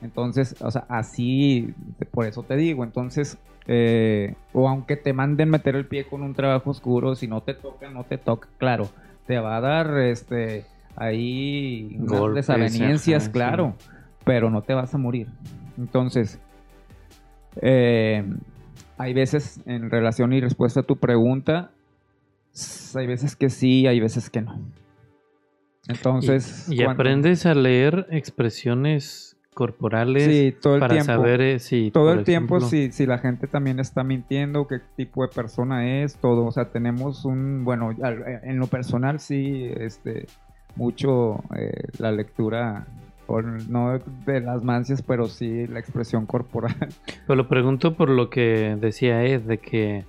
[0.00, 1.74] Entonces, o sea, así,
[2.12, 6.34] por eso te digo, entonces, eh, o aunque te manden meter el pie con un
[6.34, 8.88] trabajo oscuro, si no te toca, no te toca, claro,
[9.26, 10.64] te va a dar, este,
[10.96, 13.32] ahí Golpes, desavenencias, ajá, sí.
[13.32, 13.74] claro,
[14.24, 15.28] pero no te vas a morir.
[15.78, 16.40] Entonces,
[17.60, 18.24] eh,
[18.98, 21.70] hay veces, en relación y respuesta a tu pregunta,
[22.94, 24.60] hay veces que sí, hay veces que no.
[25.88, 31.06] Entonces, Y, aprendes a leer expresiones corporales Sí, todo el para tiempo.
[31.12, 34.80] saber eh, si todo el tiempo ejemplo- si, si la gente también está mintiendo, qué
[34.96, 36.46] tipo de persona es, todo.
[36.46, 40.26] O sea, tenemos un, bueno, al- en lo personal sí, este,
[40.76, 42.86] mucho eh, la lectura,
[43.68, 46.74] no de las mancias, pero sí la expresión corporal.
[47.26, 50.04] Pero lo pregunto por lo que decía Ed, de que,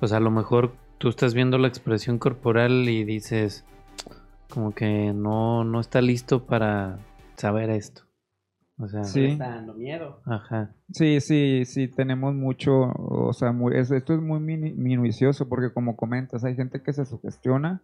[0.00, 3.64] pues a lo mejor tú estás viendo la expresión corporal y dices,
[4.48, 6.96] como que no, no está listo para
[7.36, 8.03] saber esto.
[8.78, 9.24] O sea, Sí.
[9.26, 10.20] Está dando miedo.
[10.24, 10.72] Ajá.
[10.90, 15.94] Sí, sí, sí, tenemos mucho, o sea, muy- es- esto es muy minucioso porque como
[15.96, 17.82] comentas, hay gente que se sugestiona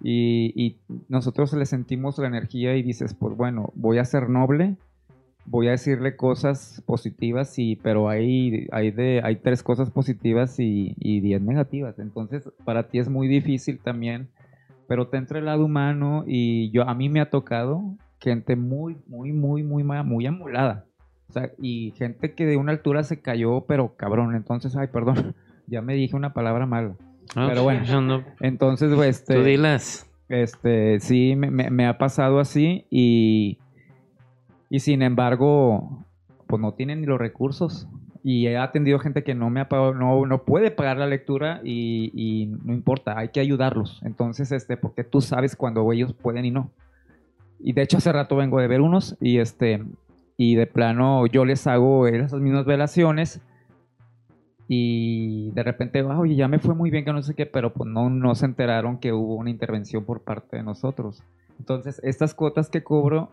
[0.00, 4.76] y, y nosotros le sentimos la energía y dices, pues bueno, voy a ser noble,
[5.44, 10.94] voy a decirle cosas positivas, y, pero hay, hay, de, hay tres cosas positivas y,
[10.98, 14.28] y diez negativas, entonces para ti es muy difícil también,
[14.86, 18.96] pero te entra el lado humano y yo, a mí me ha tocado gente muy,
[19.06, 20.86] muy, muy, muy, muy amolada.
[21.28, 25.34] O sea, y gente que de una altura se cayó, pero cabrón, entonces, ay, perdón,
[25.66, 26.94] ya me dije una palabra mala.
[27.34, 29.34] Ah, pero bueno, no- entonces, pues, este...
[29.34, 30.08] Tú dilas.
[30.28, 33.58] Este, sí, me, me- me ha pasado así y,
[34.70, 36.04] y sin embargo,
[36.46, 37.88] pues no tienen ni los recursos.
[38.24, 41.60] Y he atendido gente que no me ha pagado, no, no puede pagar la lectura
[41.64, 44.00] y, y no importa, hay que ayudarlos.
[44.04, 46.70] Entonces, este, porque tú sabes cuando ellos pueden y no.
[47.62, 49.84] Y de hecho hace rato vengo de ver unos y este,
[50.36, 53.40] y de plano yo les hago esas mismas velaciones
[54.68, 57.72] y de repente, "Ah, oye, ya me fue muy bien que no sé qué, pero
[57.72, 61.22] pues no, no se enteraron que hubo una intervención por parte de nosotros.
[61.58, 63.32] Entonces, estas cuotas que cobro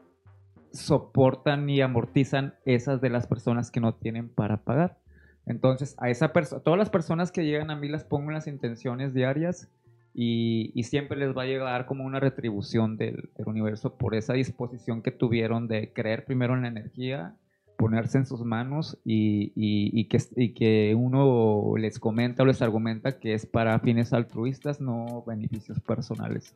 [0.71, 4.97] soportan y amortizan esas de las personas que no tienen para pagar.
[5.45, 8.47] Entonces, a esa persona, todas las personas que llegan a mí las pongo en las
[8.47, 9.67] intenciones diarias
[10.13, 14.33] y, y siempre les va a llegar como una retribución del, del universo por esa
[14.33, 17.35] disposición que tuvieron de creer primero en la energía,
[17.77, 23.19] ponerse en sus manos y, y- que, y que uno les comenta o les argumenta
[23.19, 26.55] que es para fines altruistas, no beneficios personales.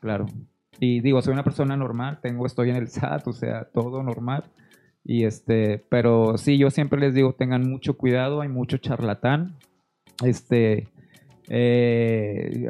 [0.00, 0.26] Claro.
[0.78, 4.44] Y digo, soy una persona normal, tengo, estoy en el SAT, o sea, todo normal.
[5.04, 9.54] Y este, pero sí, yo siempre les digo, tengan mucho cuidado, hay mucho charlatán.
[10.24, 10.86] Este,
[11.48, 12.68] eh,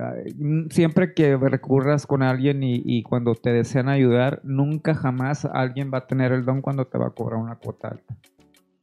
[0.71, 5.99] siempre que recurras con alguien y, y cuando te desean ayudar, nunca jamás alguien va
[5.99, 8.17] a tener el don cuando te va a cobrar una cuota alta.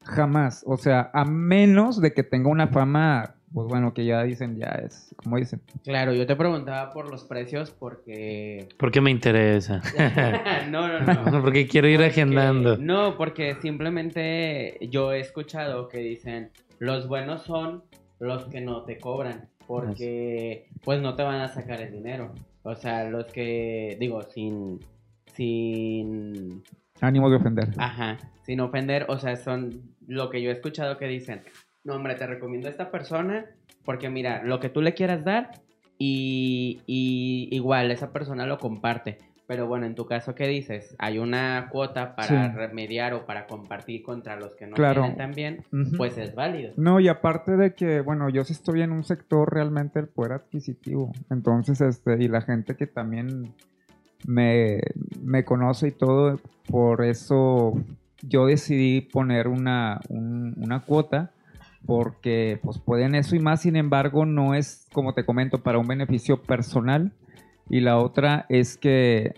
[0.04, 0.64] Jamás.
[0.66, 4.70] O sea, a menos de que tenga una fama, pues bueno, que ya dicen, ya
[4.86, 5.62] es, como dicen.
[5.84, 8.68] Claro, yo te preguntaba por los precios porque...
[8.78, 9.82] ¿Por qué me interesa?
[10.70, 11.00] no, no,
[11.32, 11.42] no.
[11.42, 12.78] porque quiero ir agendando.
[12.78, 17.84] No, porque simplemente yo he escuchado que dicen, los buenos son
[18.20, 22.34] los que no te cobran, porque pues no te van a sacar el dinero.
[22.64, 24.80] O sea, los que, digo, sin...
[25.34, 26.64] sin
[27.00, 27.70] Ánimo de ofender.
[27.78, 31.42] Ajá, sin ofender, o sea, son lo que yo he escuchado que dicen,
[31.84, 33.46] no hombre, te recomiendo a esta persona
[33.84, 35.52] porque mira, lo que tú le quieras dar
[35.98, 39.18] y, y igual esa persona lo comparte,
[39.48, 40.96] Pero bueno, en tu caso, ¿qué dices?
[40.98, 42.56] ¿Hay una cuota para Sí.
[42.58, 45.02] remediar o para compartir contra los que no Claro.
[45.02, 45.64] tienen también?
[45.74, 45.98] Ujú.
[45.98, 46.74] Pues es válido.
[46.78, 50.34] No, y aparte de que, bueno, yo sí estoy en un sector realmente del poder
[50.34, 51.14] adquisitivo.
[51.30, 53.54] Entonces, este, y la gente que también
[54.26, 54.80] me,
[55.22, 57.74] me conoce y todo, por eso
[58.22, 61.32] yo decidí poner una, un- una cuota,
[61.86, 65.88] porque pues pueden eso y más, sin embargo, no es, como te comento, para un
[65.88, 67.12] beneficio personal.
[67.74, 69.34] Y la otra es que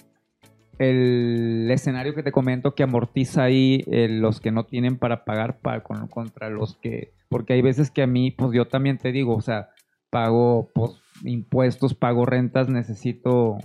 [0.80, 5.60] el escenario que te comento que amortiza ahí eh, los que no tienen para pagar
[5.60, 9.12] para, con- contra los que, porque hay veces que a mí, pues yo también te
[9.12, 9.70] digo, o sea,
[10.10, 13.58] pago pues, impuestos, pago rentas, necesito,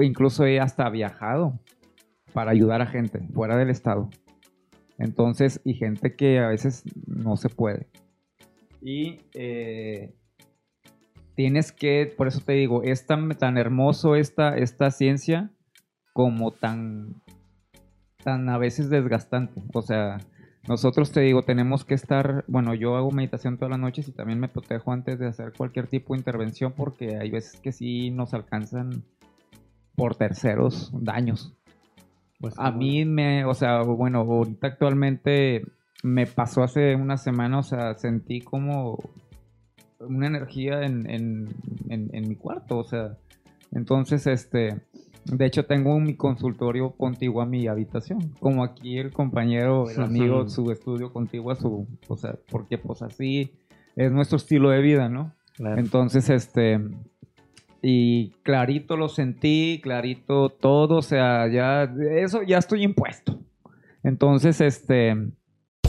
[0.00, 1.60] incluso he hasta viajado
[2.32, 4.10] para ayudar a gente fuera del estado.
[4.98, 7.86] Entonces, y gente que a veces no se puede.
[8.82, 10.14] Y eh,
[11.36, 15.50] tienes que, por eso te digo, es tan, tan hermoso esta, esta ciencia
[16.12, 17.22] como tan,
[18.24, 19.60] tan a veces desgastante.
[19.74, 20.18] O sea,
[20.66, 24.40] nosotros te digo, tenemos que estar, bueno, yo hago meditación todas las noches y también
[24.40, 28.32] me protejo antes de hacer cualquier tipo de intervención porque hay veces que sí nos
[28.32, 29.04] alcanzan
[29.94, 31.54] por terceros daños.
[32.56, 35.66] a mí me, o sea, bueno, ahorita actualmente
[36.02, 38.98] me pasó hace una semana, o sea, sentí como
[40.00, 41.48] una energía en, en,
[41.88, 43.16] en- en mi cuarto, o sea,
[43.72, 44.76] entonces, este,
[45.24, 50.48] de hecho tengo mi consultorio contiguo a mi habitación, como aquí el compañero, el amigo,
[50.50, 53.52] su estudio contiguo a su, o sea, porque pues así
[53.96, 55.32] es nuestro estilo de vida, ¿no?
[55.78, 56.78] Entonces, este,
[57.82, 63.40] y clarito lo sentí, clarito todo, o sea, ya, eso ya estoy impuesto.
[64.02, 65.16] Entonces, este,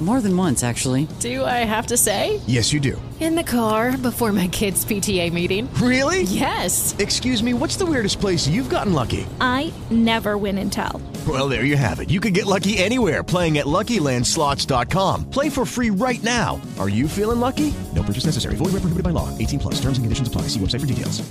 [0.00, 1.06] More than once, actually.
[1.20, 2.40] Do I have to say?
[2.46, 3.00] Yes, you do.
[3.20, 5.72] In the car before my kids' PTA meeting.
[5.74, 6.22] Really?
[6.24, 6.94] Yes.
[6.98, 9.24] Excuse me, what's the weirdest place you've gotten lucky?
[9.40, 11.00] I never win and tell.
[11.28, 12.10] Well, there you have it.
[12.10, 15.30] You can get lucky anywhere playing at LuckyLandSlots.com.
[15.30, 16.60] Play for free right now.
[16.78, 17.72] Are you feeling lucky?
[17.94, 18.56] No purchase necessary.
[18.56, 19.30] Void where prohibited by law.
[19.38, 19.74] 18 plus.
[19.76, 20.48] Terms and conditions apply.
[20.48, 21.22] See website for details.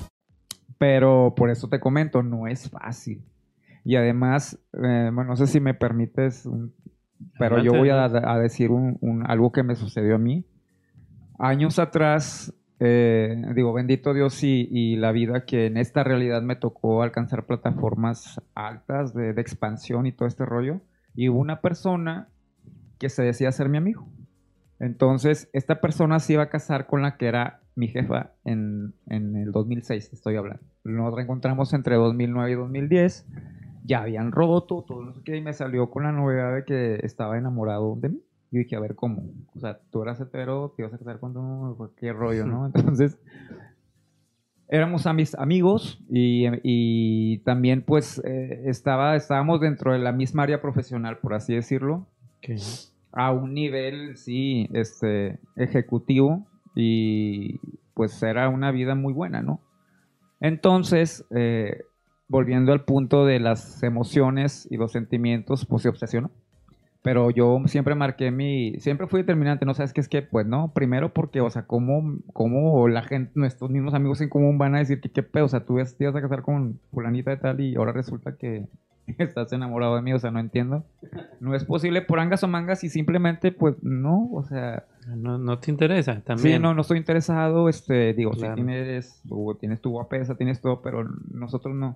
[0.79, 3.21] pero por eso te comento, no es fácil.
[3.85, 6.73] Y además, eh, bueno, no sé si me permites, un-
[7.39, 8.07] pero yo voy a,
[8.39, 10.45] decir un, un- algo que me sucedió a mí.
[11.39, 16.55] Años atrás, eh, digo, bendito Dios y, y la vida que en esta realidad me
[16.55, 20.81] tocó alcanzar plataformas altas de, de expansión y todo este rollo.
[21.15, 22.29] Y hubo una persona
[22.99, 24.07] que se decía ser mi amigo.
[24.79, 29.35] Entonces, esta persona se iba a casar con la que era mi jefa en, en
[29.35, 30.63] el 2006, estoy hablando.
[30.83, 33.25] Nos reencontramos entre 2009 y 2010.
[33.85, 36.99] Ya habían roto, todo no sé qué, y me salió con la novedad de que
[37.03, 38.21] estaba enamorado de mí.
[38.51, 39.23] Yo dije, a ver, ¿cómo?
[39.55, 41.91] O sea, tú eras hetero, te ibas a casar con tu...
[41.97, 42.65] ¿Qué rollo, no?
[42.73, 43.17] Entonces,
[44.67, 51.17] éramos amigos y, y también pues eh, estaba, estábamos dentro de la misma área profesional,
[51.17, 52.07] por así decirlo
[53.11, 57.59] a un nivel, sí, este, ejecutivo y
[57.93, 59.61] pues era una vida muy buena, ¿no?
[60.39, 61.83] Entonces, eh,
[62.33, 66.31] volviendo al punto de las emociones y los sentimientos, pues se obsesionó.
[67.03, 70.23] Pero yo siempre marqué mi, siempre fui determinante, ¿no sabes qué es que?
[70.23, 74.57] Pues no, primero porque, o sea, ¿cómo, cómo la gente, nuestros mismos amigos en común
[74.57, 75.45] van a decir que qué pedo?
[75.45, 78.65] O sea, tú te ibas a casar con fulanita de tal y ahora resulta que
[79.19, 80.85] estás enamorado de mí, o sea, no entiendo.
[81.39, 84.85] No es posible por angas o mangas y simplemente, pues, no, o sea...
[85.15, 86.55] No, no te interesa también.
[86.55, 88.55] Sí, no, no estoy interesado, este, digo, Claro.
[88.55, 91.95] si tienes, o tienes tu guapesa, tienes todo, pero nosotros no.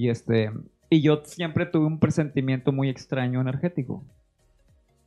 [0.00, 0.50] Y este,
[0.88, 4.02] y yo siempre tuve un presentimiento muy extraño energético.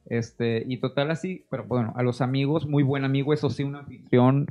[0.05, 3.79] Este, y total así, pero bueno, a los amigos, muy buen amigo, eso sí, una
[3.79, 4.45] anfitrión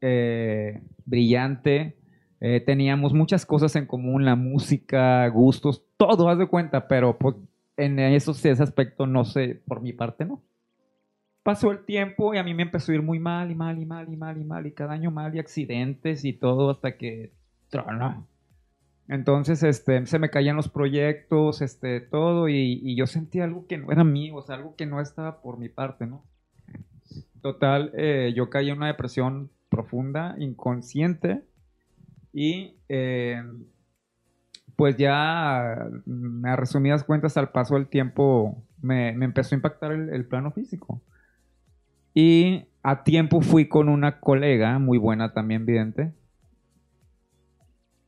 [0.00, 1.96] eh, brillante.
[2.40, 7.36] Eh, teníamos muchas cosas en común, la música, gustos, todo, haz de cuenta, pero pues
[7.76, 10.42] en eso, ese aspecto no sé, por mi parte no
[11.44, 13.86] pasó el tiempo y a mí me empezó a ir muy mal y mal y
[13.86, 17.30] mal y mal y mal y cada año mal y accidentes y todo hasta que
[17.70, 18.26] tronó.
[19.08, 23.92] Entonces, este, se me caían los proyectos, este, todo y, yo sentía algo que no
[23.92, 26.24] era mío, o sea, algo que no estaba por mi parte, ¿no?
[27.40, 31.42] Total, eh, yo caí en una depresión profunda, inconsciente
[32.32, 33.40] y eh,
[34.74, 40.08] pues ya a resumidas cuentas al paso del tiempo me, me empezó a impactar el,
[40.08, 41.00] el plano físico.
[42.12, 46.12] Y a tiempo fui con una colega, muy buena también, vidente.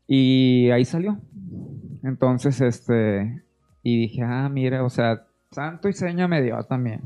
[0.09, 1.19] Y ahí salió.
[2.03, 3.43] Entonces, este,
[3.85, 7.03] y dije, ah, mira, o sea, santo y seña me dio también.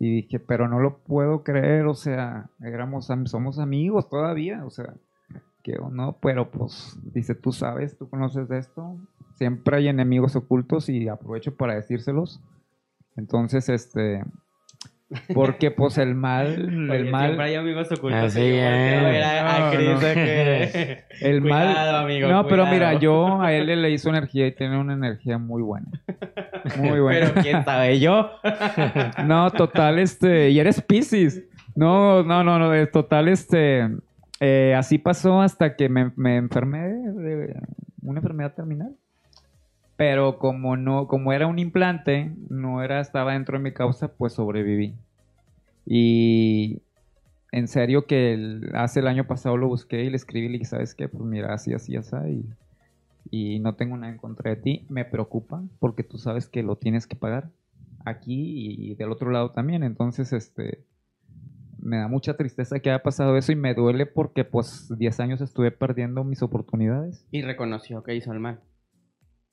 [0.00, 4.70] Y dije, pero no lo puedo creer, o sea, éramos, am- somos amigos todavía, o
[4.70, 4.94] sea,
[5.62, 8.96] que o no, pero pues, dice, tú sabes, tú conoces de esto,
[9.36, 12.40] siempre hay enemigos ocultos y aprovecho para decírselos.
[13.16, 14.24] Entonces, este,
[15.34, 17.26] porque pues el mal, el Oye, mal...
[17.26, 18.24] siempre hay amigos ocultos.
[18.24, 19.04] Así es.
[21.20, 21.68] El mal.
[21.68, 25.38] Cuidado, amigo, no, pero mira, yo a él le su energía y tiene una energía
[25.38, 25.86] muy buena.
[26.76, 27.30] Muy buena.
[27.30, 28.30] Pero quién sabe yo.
[29.24, 30.50] No, total, este.
[30.50, 31.42] Y eres Pisces.
[31.74, 32.74] No, no, no, no.
[32.74, 33.88] Es total, este.
[34.40, 37.54] eh, así pasó hasta que me, me enfermé de
[38.02, 38.94] una enfermedad terminal.
[39.96, 44.34] Pero como no, como era un implante, no era, estaba dentro de mi causa, pues
[44.34, 44.94] sobreviví.
[45.86, 46.82] Y
[47.52, 50.66] en serio que hace el año pasado lo busqué y le escribí y le dije,
[50.66, 51.08] ¿sabes qué?
[51.08, 52.16] Pues mira, así, así, así.
[53.30, 54.86] Y, y no tengo nada en contra de ti.
[54.88, 57.50] Me preocupa porque tú sabes que lo tienes que pagar
[58.04, 59.82] aquí y del otro lado también.
[59.82, 60.84] Entonces, este,
[61.78, 65.40] me da mucha tristeza que haya pasado eso y me duele porque pues 10 años
[65.40, 67.24] estuve perdiendo mis oportunidades.
[67.30, 68.60] Y reconoció que hizo el mal.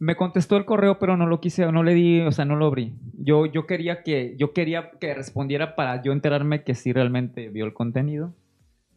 [0.03, 2.65] Me contestó el correo, pero no lo quise, no le di, o sea, no lo
[2.65, 2.93] abrí.
[3.17, 7.63] Yo, yo quería que, yo quería que respondiera para yo enterarme que sí realmente vio
[7.65, 8.33] el contenido.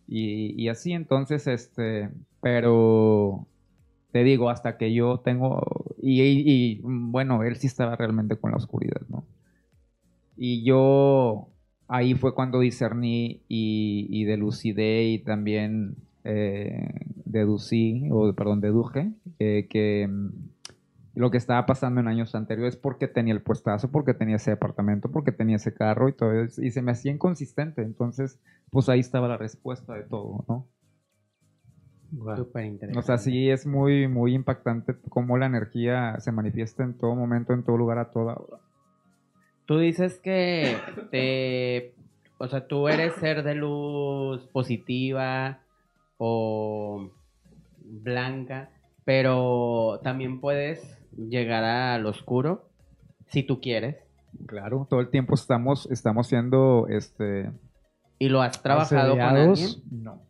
[0.09, 3.47] Y, y así, entonces, este, pero
[4.13, 5.63] te digo, hasta que yo tengo,
[6.03, 9.25] y, y- y, bueno, él sí estaba realmente con la oscuridad, ¿no?
[10.37, 11.49] Y yo,
[11.89, 16.89] ahí fue cuando discerní y, y delucidé y también eh,
[17.25, 20.09] deducí, o perdón, deduje, eh, que
[21.17, 25.11] lo que estaba pasando en años anteriores porque tenía el puestazo, porque tenía ese departamento,
[25.11, 27.81] porque tenía ese carro y todo eso, y se me hacía inconsistente.
[27.81, 28.39] Entonces,
[28.71, 30.69] pues ahí estaba la respuesta de todo, ¿no?
[32.37, 32.99] Súper interesante.
[32.99, 37.55] O sea, sí es muy, muy impactante cómo la energía se manifiesta en todo momento,
[37.55, 38.61] en todo lugar, a toda hora.
[39.65, 40.77] Tú dices que
[41.11, 41.95] te.
[42.39, 45.61] O sea, tú eres ser de luz positiva
[46.19, 47.11] o
[47.81, 48.69] blanca,
[49.05, 52.69] pero también puedes llegar al oscuro
[53.29, 53.97] si tú quieres.
[54.47, 57.51] Claro, todo el tiempo estamos, estamos siendo, este...
[58.19, 59.69] ¿Y lo has trabajado con alguien?
[59.91, 60.23] No.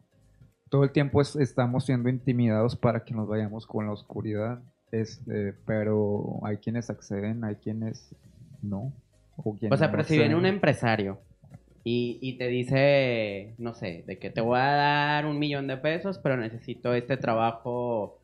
[0.71, 4.63] Todo el tiempo es- estamos siendo intimidados para que nos vayamos con la oscuridad.
[4.93, 8.15] Este, pero hay quienes acceden, hay quienes
[8.63, 8.93] no.
[9.37, 11.21] O, O quienes sea, no pero si viene un empresario
[11.85, 15.77] y, y te dice, no sé, de que te voy a dar un millón de
[15.77, 18.19] pesos, pero necesito este trabajo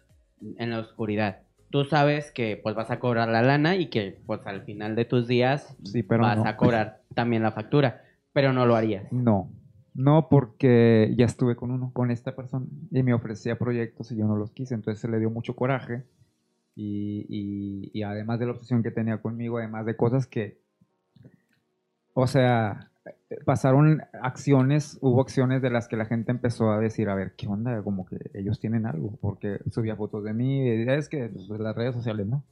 [0.59, 1.42] en la oscuridad.
[1.73, 5.05] Tú sabes que pues vas a cobrar la lana y que pues al final de
[5.07, 6.45] tus días Sí, pero vas no.
[6.45, 8.03] a cobrar también la factura,
[8.33, 9.05] pero no lo harías.
[9.11, 9.51] No,
[9.95, 14.27] no porque ya estuve con uno, con esta persona, y me ofrecía proyectos y yo
[14.27, 16.05] no los quise, entonces se le dio mucho coraje
[16.77, 20.59] y, y- y además de la obsesión que tenía conmigo, además de cosas que,
[22.15, 22.92] o sea,
[23.45, 27.47] pasaron acciones, hubo acciones de las que la gente empezó a decir, a ver, ¿qué
[27.47, 27.83] onda?
[27.83, 32.27] Como que ellos tienen algo, porque subía fotos de mí, es que las redes sociales,
[32.27, 32.45] ¿no?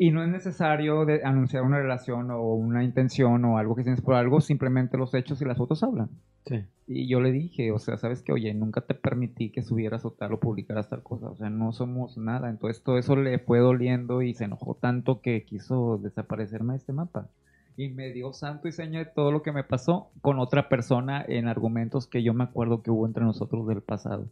[0.00, 4.00] Y no es necesario de anunciar una relación o una intención o algo que tienes
[4.00, 6.08] por algo, simplemente los hechos y las fotos hablan.
[6.46, 6.64] Sí.
[6.86, 10.12] Y yo le dije, o sea, sabes que, oye, nunca te permití que subieras o
[10.12, 12.48] tal o publicaras tal cosa, o sea, no somos nada.
[12.48, 16.92] Entonces todo eso le fue doliendo y se enojó tanto que quiso desaparecerme de este
[16.92, 17.28] mapa.
[17.78, 21.24] Y me dio santo y seña de todo lo que me pasó con otra persona
[21.28, 24.26] en argumentos que yo me acuerdo que hubo entre nosotros del pasado.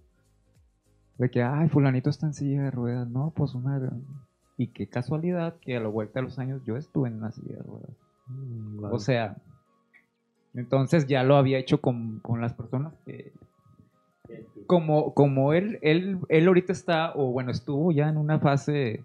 [1.16, 3.08] De que, ay, fulanito está en silla de ruedas.
[3.08, 3.80] No, pues una...
[4.58, 7.54] Y qué casualidad que a la vuelta de los años yo estuve en una silla
[7.54, 7.96] de ruedas.
[8.92, 9.36] O sea,
[10.52, 13.32] entonces ya lo había hecho con, con las personas que...
[14.66, 19.04] Como, como él, él, él ahorita está, o bueno, estuvo ya en una fase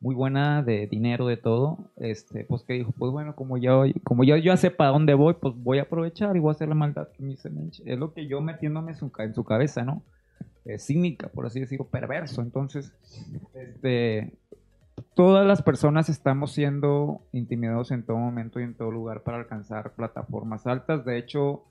[0.00, 3.72] muy buena de dinero, de todo, este, pues que dijo, pues bueno, como ya,
[4.04, 6.68] como yo ya sé para dónde voy, pues voy a aprovechar y voy a hacer
[6.68, 7.50] la maldad que me hice.
[7.84, 10.02] Es lo que yo metiéndome en su, en su cabeza, ¿no?
[10.66, 12.42] Eh, cínica, por así decirlo, perverso.
[12.42, 12.92] Entonces,
[13.54, 14.34] este,
[15.14, 19.94] todas las personas estamos siendo intimidados en todo momento y en todo lugar para alcanzar
[19.94, 21.04] plataformas altas.
[21.04, 21.62] De hecho,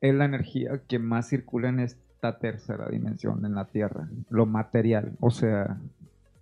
[0.00, 5.12] es la energía que más circula en esta tercera dimensión, en la Tierra, lo material.
[5.20, 5.78] O sea,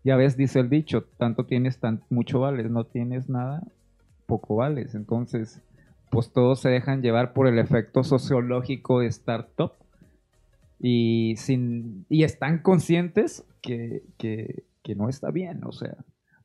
[0.04, 3.62] ya ves, dice el dicho, tanto tienes, tan, mucho vales, no tienes nada,
[4.26, 4.94] poco vales.
[4.94, 5.62] Entonces,
[6.10, 9.72] pues todos se dejan llevar por el efecto sociológico de estar top
[10.78, 14.64] y, sin, y están conscientes que, que,
[14.96, 15.96] no está bien, o sea,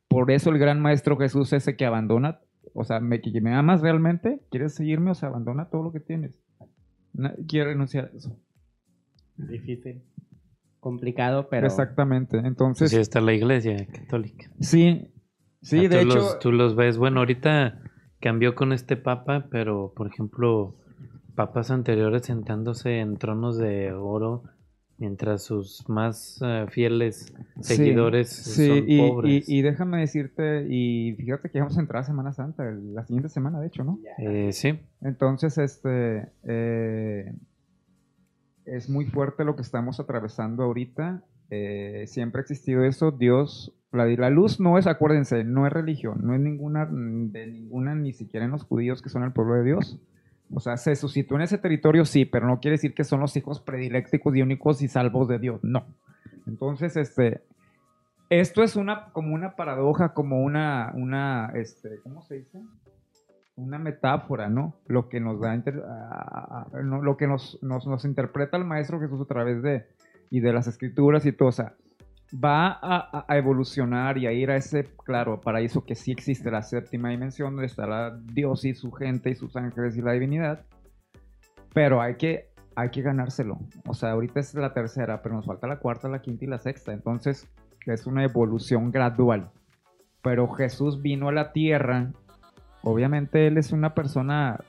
[0.08, 2.40] por eso el gran maestro Jesús ese que abandona,
[2.72, 6.00] o sea, me, que me amas realmente, quieres seguirme, o sea, abandona todo lo que
[6.00, 6.32] tienes.
[7.12, 8.34] No, quiere renunciar a eso.
[9.36, 10.00] Difícil.
[10.80, 11.66] Complicado, pero...
[11.66, 12.90] Exactamente, entonces...
[12.90, 14.48] Sí, está la iglesia católica.
[14.60, 15.10] Sí,
[15.60, 16.14] sí, O sea, de tú hecho...
[16.18, 17.80] Los, tú los ves, bueno, ahorita
[18.20, 20.76] cambió con este papa, pero por ejemplo,
[21.34, 24.44] papas anteriores sentándose en tronos de oro,
[24.98, 29.48] mientras sus más eh, fieles seguidores sí, son y, pobres.
[29.48, 33.28] y- y déjame decirte, y fíjate que vamos a entrar a Semana Santa, la siguiente
[33.28, 34.00] semana, de hecho, ¿no?
[34.18, 34.80] Eh, sí.
[35.00, 37.32] Entonces, este, eh,
[38.70, 41.22] es muy fuerte lo que estamos atravesando ahorita.
[41.50, 43.10] Eh, siempre ha existido eso.
[43.10, 48.12] Dios, la, luz no es, acuérdense, no es religión, no es ninguna, de ninguna, ni
[48.12, 49.98] siquiera en los judíos que son el pueblo de Dios.
[50.52, 53.36] O sea, se suscitó en ese territorio, sí, pero no quiere decir que son los
[53.36, 55.86] hijos predilectos y únicos y salvos de Dios, no.
[56.46, 57.42] Entonces, este,
[58.30, 62.60] esto es una, como una paradoja, como una, una, este, ¿cómo se dice?
[63.58, 64.76] Una metáfora, ¿no?
[64.86, 69.00] Lo que nos da, inter- a- no, lo que nos, nos, nos interpreta el Maestro
[69.00, 69.86] Jesús a través de,
[70.30, 71.74] y de las escrituras y todo, o sea,
[72.32, 77.08] va a evolucionar y a ir a ese, claro, paraíso que sí existe, la séptima
[77.08, 80.64] dimensión, donde estará Dios y su gente y sus ángeles y la divinidad,
[81.74, 83.58] pero hay que, hay que ganárselo.
[83.86, 86.58] O sea, ahorita es la tercera, pero nos falta la cuarta, la quinta y la
[86.58, 86.92] sexta.
[86.92, 87.48] Entonces,
[87.86, 89.50] es una evolución gradual.
[90.22, 92.12] Pero Jesús vino a la tierra.
[92.88, 94.60] Obviamente Él es una persona,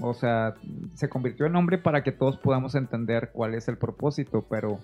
[0.00, 0.54] o sea,
[0.94, 4.78] se convirtió en hombre para que todos podamos entender cuál es el propósito, pero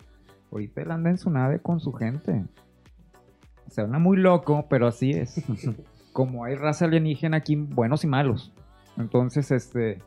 [0.50, 2.44] ahorita Él anda en su nave con su gente.
[3.66, 5.44] O sea, anda muy loco, pero así es.
[6.12, 8.52] Como hay raza alienígena aquí, buenos y malos.
[8.96, 9.98] Entonces, este,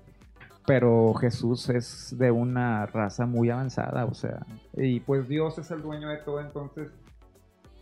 [0.65, 5.81] pero Jesús es de una raza muy avanzada, o sea, y pues Dios es el
[5.81, 6.91] dueño de todo, entonces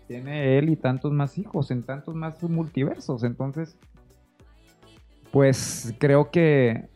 [0.07, 3.77] tiene él y tantos más hijos en tantos más multiversos, entonces,
[5.31, 6.89] pues creo que,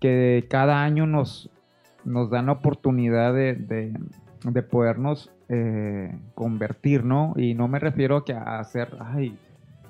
[0.00, 1.50] que cada año nos,
[2.04, 3.92] nos dan la oportunidad de, de,
[4.44, 7.32] de podernos eh, convertir, ¿no?
[7.36, 9.36] Y no me refiero que a ser, ay,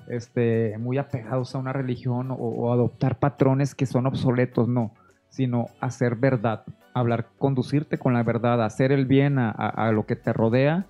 [0.07, 4.93] este, muy apegados a una religión o, o adoptar patrones que son obsoletos, no,
[5.29, 6.63] sino hacer verdad,
[6.93, 10.85] hablar, conducirte con la verdad, hacer el bien a, a- a lo que te rodea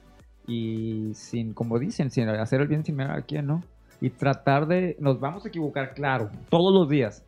[0.48, 3.64] y sin, como dicen, sin hacer el bien sin mirar a quién, ¿no?
[4.01, 7.26] Y tratar de, nos vamos a equivocar, claro, todos los días,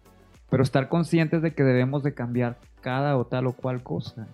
[0.49, 4.27] pero estar conscientes de que debemos de cambiar cada o tal o cual cosa.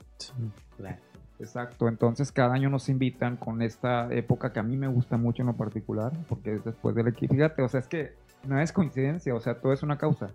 [1.39, 5.43] Exacto, entonces cada año nos invitan con esta época que a mí me gusta mucho
[5.43, 7.35] en lo particular, porque es después del equinoccio.
[7.35, 8.13] Fíjate, o sea, es que
[8.47, 10.29] no es coincidencia, o sea, todo es una causa.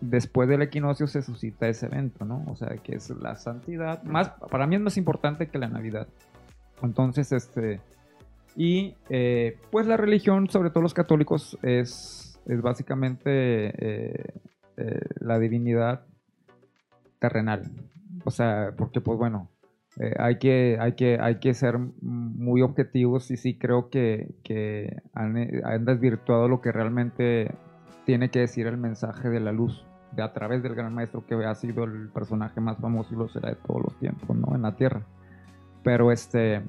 [0.00, 2.44] Después del equinoccio se suscita ese evento, ¿no?
[2.48, 4.02] O sea, que es la santidad.
[4.04, 6.06] Más, para mí es más importante que la Navidad.
[6.82, 7.80] Entonces, este.
[8.56, 14.24] Y eh, pues la religión, sobre todo los católicos, es, es básicamente eh,
[14.76, 16.04] eh, la divinidad
[17.18, 17.70] terrenal.
[18.24, 19.48] O sea, porque pues bueno,
[20.18, 25.84] hay, que, hay, que, hay que ser muy objetivos y sí creo que, que han
[25.84, 27.50] desvirtuado lo que realmente
[28.04, 31.34] tiene que decir el mensaje de la luz de a través del gran maestro que
[31.34, 34.54] ha sido el personaje más famoso y lo será de todos los tiempos, ¿no?
[34.54, 35.02] En la tierra.
[35.82, 36.62] Pero este,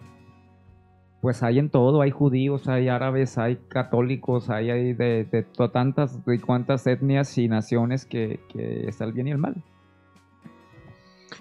[1.26, 6.24] pues hay en todo, hay judíos, hay árabes, hay católicos, hay, de, de to- tantas,
[6.24, 9.56] de cuantas etnias y naciones que, que está el bien y el mal.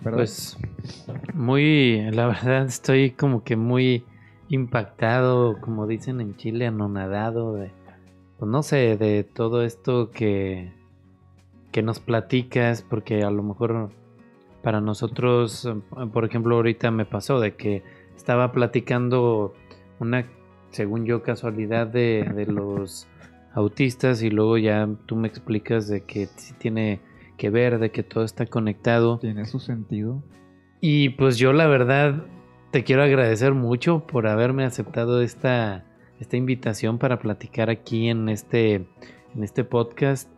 [0.02, 0.56] Pues
[1.34, 4.06] muy, la verdad estoy como que muy
[4.48, 7.70] impactado, como dicen en Chile, anonadado de,
[8.38, 10.72] pues no sé, de todo esto que,
[11.72, 13.90] que nos platicas, porque a lo mejor
[14.62, 15.68] para nosotros,
[16.14, 17.82] por ejemplo, ahorita me pasó de que
[18.16, 19.52] estaba platicando
[20.04, 20.26] una,
[20.70, 23.08] según yo, casualidad de, de los
[23.54, 27.00] autistas y luego ya tú me explicas de que sí tiene
[27.36, 29.18] que ver, de que todo está conectado.
[29.18, 30.22] Tiene su sentido.
[30.80, 32.24] Y pues yo la verdad
[32.70, 35.84] te quiero agradecer mucho por haberme aceptado esta,
[36.20, 40.28] esta invitación para platicar aquí en este, en este podcast.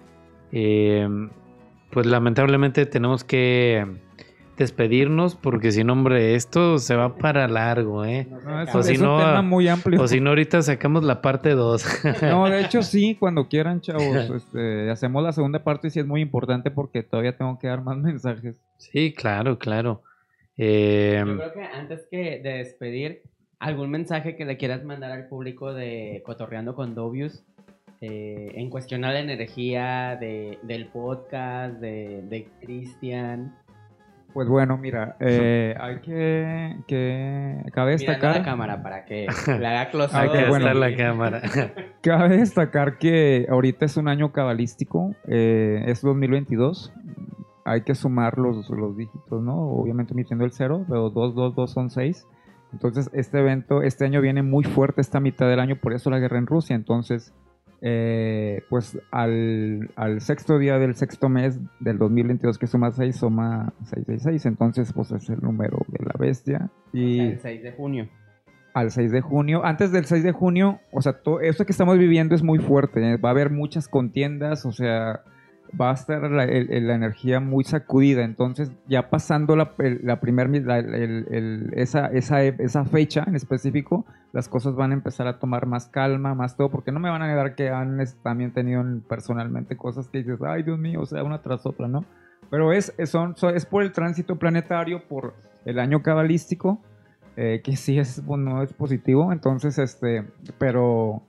[0.53, 1.09] Eh,
[1.91, 3.87] pues lamentablemente tenemos que
[4.57, 8.27] despedirnos porque si no, hombre, esto se va para largo, ¿eh?
[8.45, 10.01] No, es o si es un no, tema muy amplio.
[10.01, 11.87] O si no, ahorita sacamos la parte 2.
[12.23, 14.05] No, de hecho sí, cuando quieran, chavos.
[14.37, 17.83] Este, hacemos la segunda parte y sí es muy importante porque todavía tengo que dar
[17.83, 18.61] más mensajes.
[18.79, 20.03] Sí, claro, claro.
[20.57, 23.23] Eh, Yo creo que antes que de despedir,
[23.59, 27.45] algún mensaje que le quieras mandar al público de Cotorreando con Dobius
[28.01, 33.55] eh, en cuestión a la energía de, del podcast, de, de Cristian.
[34.37, 38.37] Pues bueno, mira, eh, hay que, que cabe Mirando destacar.
[38.37, 40.31] la cámara para que le haga close up.
[40.31, 40.75] que bueno.
[40.75, 41.41] la cámara.
[42.03, 46.93] Cabe destacar que ahorita es un año cabalístico, eh, es 2022.
[47.65, 49.71] Hay que sumar los, los dígitos, ¿no?
[49.71, 52.29] Obviamente omitiendo el cero, pero 2, 2, 2 son 6.
[52.75, 56.19] Entonces, este evento, este año viene muy fuerte esta mitad del año, por eso la
[56.19, 56.77] guerra en Rusia.
[56.77, 57.33] Entonces,
[57.83, 63.73] eh, pues al, al sexto día del sexto mes del 2022 que suma 6, suma
[63.85, 66.71] 666, entonces pues es el número de la bestia.
[66.93, 68.09] Y El 6 de junio.
[68.75, 69.65] al 6 de junio.
[69.65, 73.01] Antes del 6 de junio, o sea, todo esto que estamos viviendo es muy fuerte.
[73.13, 73.17] ¿eh?
[73.17, 75.23] Va a haber muchas contiendas, o sea,
[75.79, 78.25] va a estar la, energía muy sacudida.
[78.25, 82.85] Entonces, ya pasando la, el- la primer, mi- la- el- el- esa, esa, e- esa
[82.85, 86.93] fecha en específico, las cosas van a empezar a tomar más calma, más todo, porque
[86.93, 90.79] no me van a negar que han también tenido personalmente cosas que dices, ay Dios
[90.79, 92.05] mío, o sea, una tras otra, ¿no?
[92.51, 95.35] Pero es, son- so- es por el tránsito planetario, por
[95.65, 96.81] el año cabalístico,
[97.37, 100.25] eh, que sí es, bueno, es positivo, entonces, este,
[100.59, 101.23] pero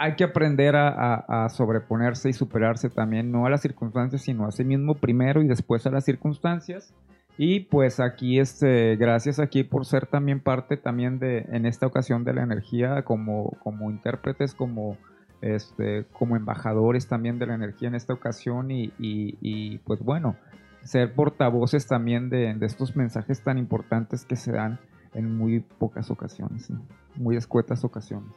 [0.00, 4.64] hay que aprender a, sobreponerse y superarse también, no a las circunstancias, sino a sí
[4.64, 6.94] mismo primero y después a las circunstancias.
[7.36, 12.24] Y pues aquí, este, gracias aquí por ser también parte también de, en esta ocasión
[12.24, 14.96] de la energía, como, como intérpretes, como,
[15.42, 20.34] este, como embajadores también de la energía en esta ocasión y, y- pues bueno,
[20.82, 24.78] ser portavoces también de, de estos mensajes tan importantes que se dan
[25.12, 26.72] en muy pocas ocasiones,
[27.16, 28.30] muy escuetas ocasiones.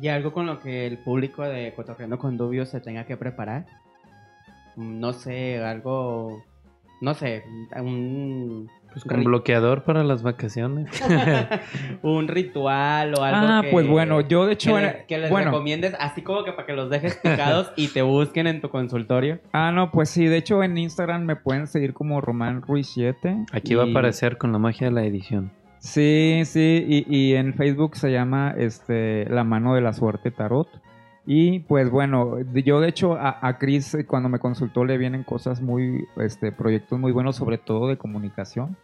[0.00, 3.66] ¿Y algo con lo que el público de Cotorreando con Dubios se tenga que preparar?
[4.76, 6.42] Mm, No sé, algo...
[7.00, 7.44] No sé,
[7.80, 8.68] un...
[8.92, 10.88] Pues con bloqueador para las vacaciones.
[12.02, 15.18] un ritual o algo Ah, que- pues bueno, yo de hecho que, era- les, que
[15.18, 15.46] les bueno.
[15.50, 19.40] recomiendes, así como que para que los dejes picados y te busquen en tu consultorio.
[19.52, 23.46] Ah, no, pues sí, de hecho en Instagram me pueden seguir como Román Ruiz 7.
[23.52, 25.50] Aquí va a aparecer con la magia de la edición.
[25.84, 30.66] Sí, sí, y, en Facebook se llama este La mano de la suerte tarot.
[31.26, 35.24] Y pues bueno, yo de hecho a, a Chris eh, cuando me consultó le vienen
[35.24, 38.78] cosas muy, este, proyectos muy buenos, sobre todo de comunicación.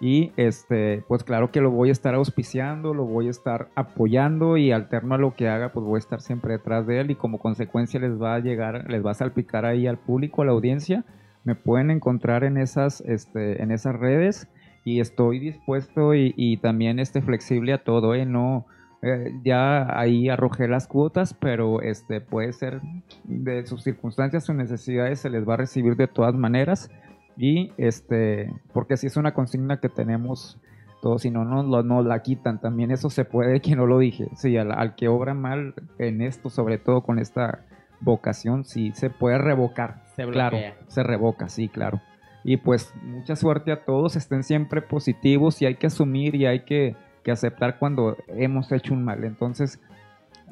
[0.00, 4.56] Y este, pues claro que lo voy a estar auspiciando, lo voy a estar apoyando
[4.56, 7.14] y alterno a lo que haga, pues voy a estar siempre detrás de él y
[7.14, 10.52] como consecuencia les va a llegar, les va a salpicar ahí al público, a la
[10.52, 11.04] audiencia.
[11.44, 14.48] Me pueden encontrar en esas, este, en esas redes
[14.92, 18.24] y estoy dispuesto y, y también este flexible a todo, ¿eh?
[18.26, 18.66] No,
[19.02, 22.80] eh, ya ahí arrojé las cuotas, pero este puede ser
[23.24, 26.90] de sus circunstancias, sus necesidades, se les va a recibir de todas maneras.
[27.36, 30.58] Y este, porque si es una consigna que tenemos
[31.00, 33.98] todos, si no nos lo- nos la quitan, también eso se puede, que no lo
[34.00, 37.60] dije, sí, al, al que obra mal en esto, sobre todo con esta
[38.00, 40.58] vocación, sí, se puede revocar, Se claro,
[40.88, 42.00] se revoca, sí, claro.
[42.44, 46.60] Y pues mucha suerte a todos, estén siempre positivos y hay que asumir y hay
[46.60, 49.24] que, que aceptar cuando hemos hecho un mal.
[49.24, 49.80] Entonces,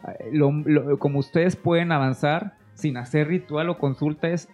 [0.06, 4.48] eh, lo- como ustedes pueden avanzar sin hacer ritual o consulta es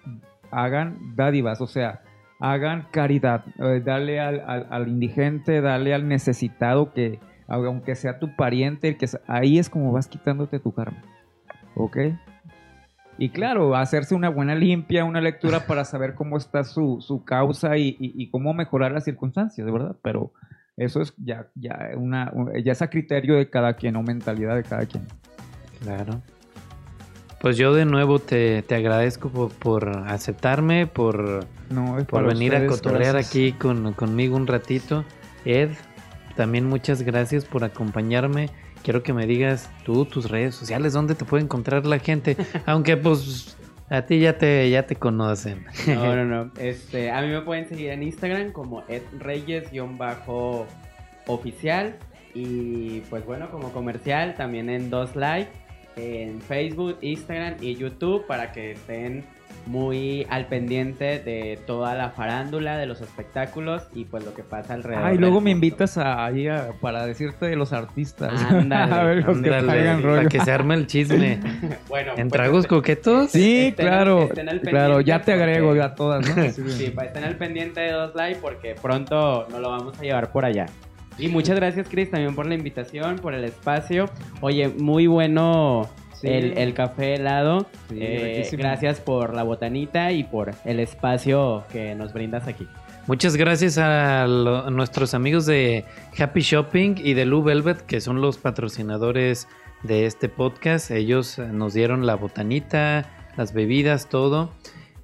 [0.51, 2.03] hagan dádivas, o sea,
[2.39, 7.19] hagan caridad, eh, dale al, al- al indigente, dale al necesitado que
[7.49, 11.03] aunque sea tu pariente, el que ahí es como vas quitándote tu karma.
[11.75, 11.97] ¿Ok?
[13.19, 17.77] Y claro, hacerse una buena limpia, una lectura para saber cómo está su, su causa
[17.77, 19.97] y, y- y cómo mejorar las circunstancias, de verdad.
[20.03, 20.33] Pero
[20.77, 24.57] eso es ya, ya, una, un- ya es a criterio de cada quien o mentalidad
[24.57, 25.05] de cada quien.
[25.83, 26.21] Claro.
[27.41, 32.65] Pues yo de nuevo te, te agradezco por, por aceptarme, por, No, por venir a
[32.67, 33.29] cotorrear gracias.
[33.31, 35.05] aquí con, conmigo un ratito.
[35.45, 35.71] Ed,
[36.37, 38.49] también muchas gracias por acompañarme.
[38.83, 42.37] Quiero que me digas tú, tus redes sociales, dónde te puede encontrar la gente.
[42.67, 43.57] Aunque pues
[43.89, 45.65] a ti ya te, ya te conocen.
[45.87, 46.51] No, no, no.
[46.59, 51.97] Este, a mí me pueden seguir en Instagram como Ed Reyes-oficial.
[52.35, 55.49] Y pues bueno, como comercial, también en Dos Live,
[55.97, 59.27] en Facebook, Instagram y YouTube para que estén
[59.67, 64.75] muy al pendiente de toda la farándula, de los espectáculos y pues lo que pasa
[64.75, 65.05] alrededor.
[65.07, 65.67] Ay, luego del me mundo.
[65.67, 68.33] invitas a, ahí a- para decirte de los artistas.
[68.51, 70.17] Ándale, a ver, los que Ándale, rollo.
[70.17, 71.39] para que se arme el chisme.
[71.89, 73.31] Bueno, ¿En pues, tragos coquetos?
[73.31, 74.23] Sí, Estén- claro.
[74.25, 76.43] estén al Claro, ya te agrego porque- a todas, ¿no?
[76.51, 80.03] Sí, Sí, para estén al pendiente de Dos Live porque pronto nos lo vamos a
[80.03, 80.67] llevar por allá.
[81.19, 84.09] Y muchas gracias, Chris, también por la invitación, por el espacio.
[84.41, 85.89] Oye, muy bueno
[86.23, 86.29] Sí.
[86.29, 87.67] el, el café helado.
[87.91, 92.67] Sí, Eh, gracias por la botanita y por el espacio que nos brindas aquí.
[93.09, 95.85] Muchas gracias a, lo- a nuestros amigos de
[96.19, 99.49] Happy Shopping y de Lou Velvet, que son los patrocinadores
[99.83, 100.91] de este podcast.
[100.93, 104.53] Ellos eh, nos dieron la botanita, las bebidas, todo.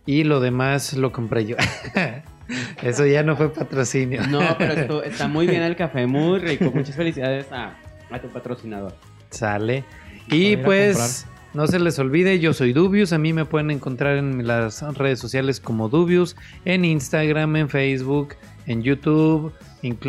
[0.07, 1.57] Y lo demás lo compré yo.
[2.83, 4.27] Eso ya no fue patrocinio.
[4.29, 6.71] No, pero esto- está muy bien el café, muy rico.
[6.73, 7.75] Muchas felicidades a,
[8.11, 8.95] a tu patrocinador.
[9.31, 9.85] Sale.
[10.31, 13.13] Y a pues no se les olvide, yo soy Dubius.
[13.13, 18.35] A mí me pueden encontrar en las redes sociales como Dubius, en Instagram, en Facebook,
[18.67, 19.53] en YouTube,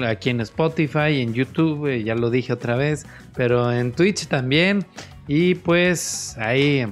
[0.06, 3.06] aquí en Spotify, en YouTube, eh, ya lo dije otra vez,
[3.36, 4.86] pero en Twitch también.
[5.28, 6.86] Y pues ahí,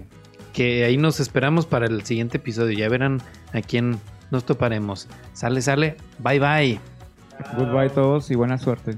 [0.54, 2.78] que ahí nos esperamos para el siguiente episodio.
[2.78, 3.22] Ya verán
[3.54, 4.00] a quién
[4.32, 5.08] nos toparemos.
[5.34, 5.98] Sale, sale.
[6.20, 6.80] Bye, bye.
[7.58, 8.98] Goodbye todos y buena suerte.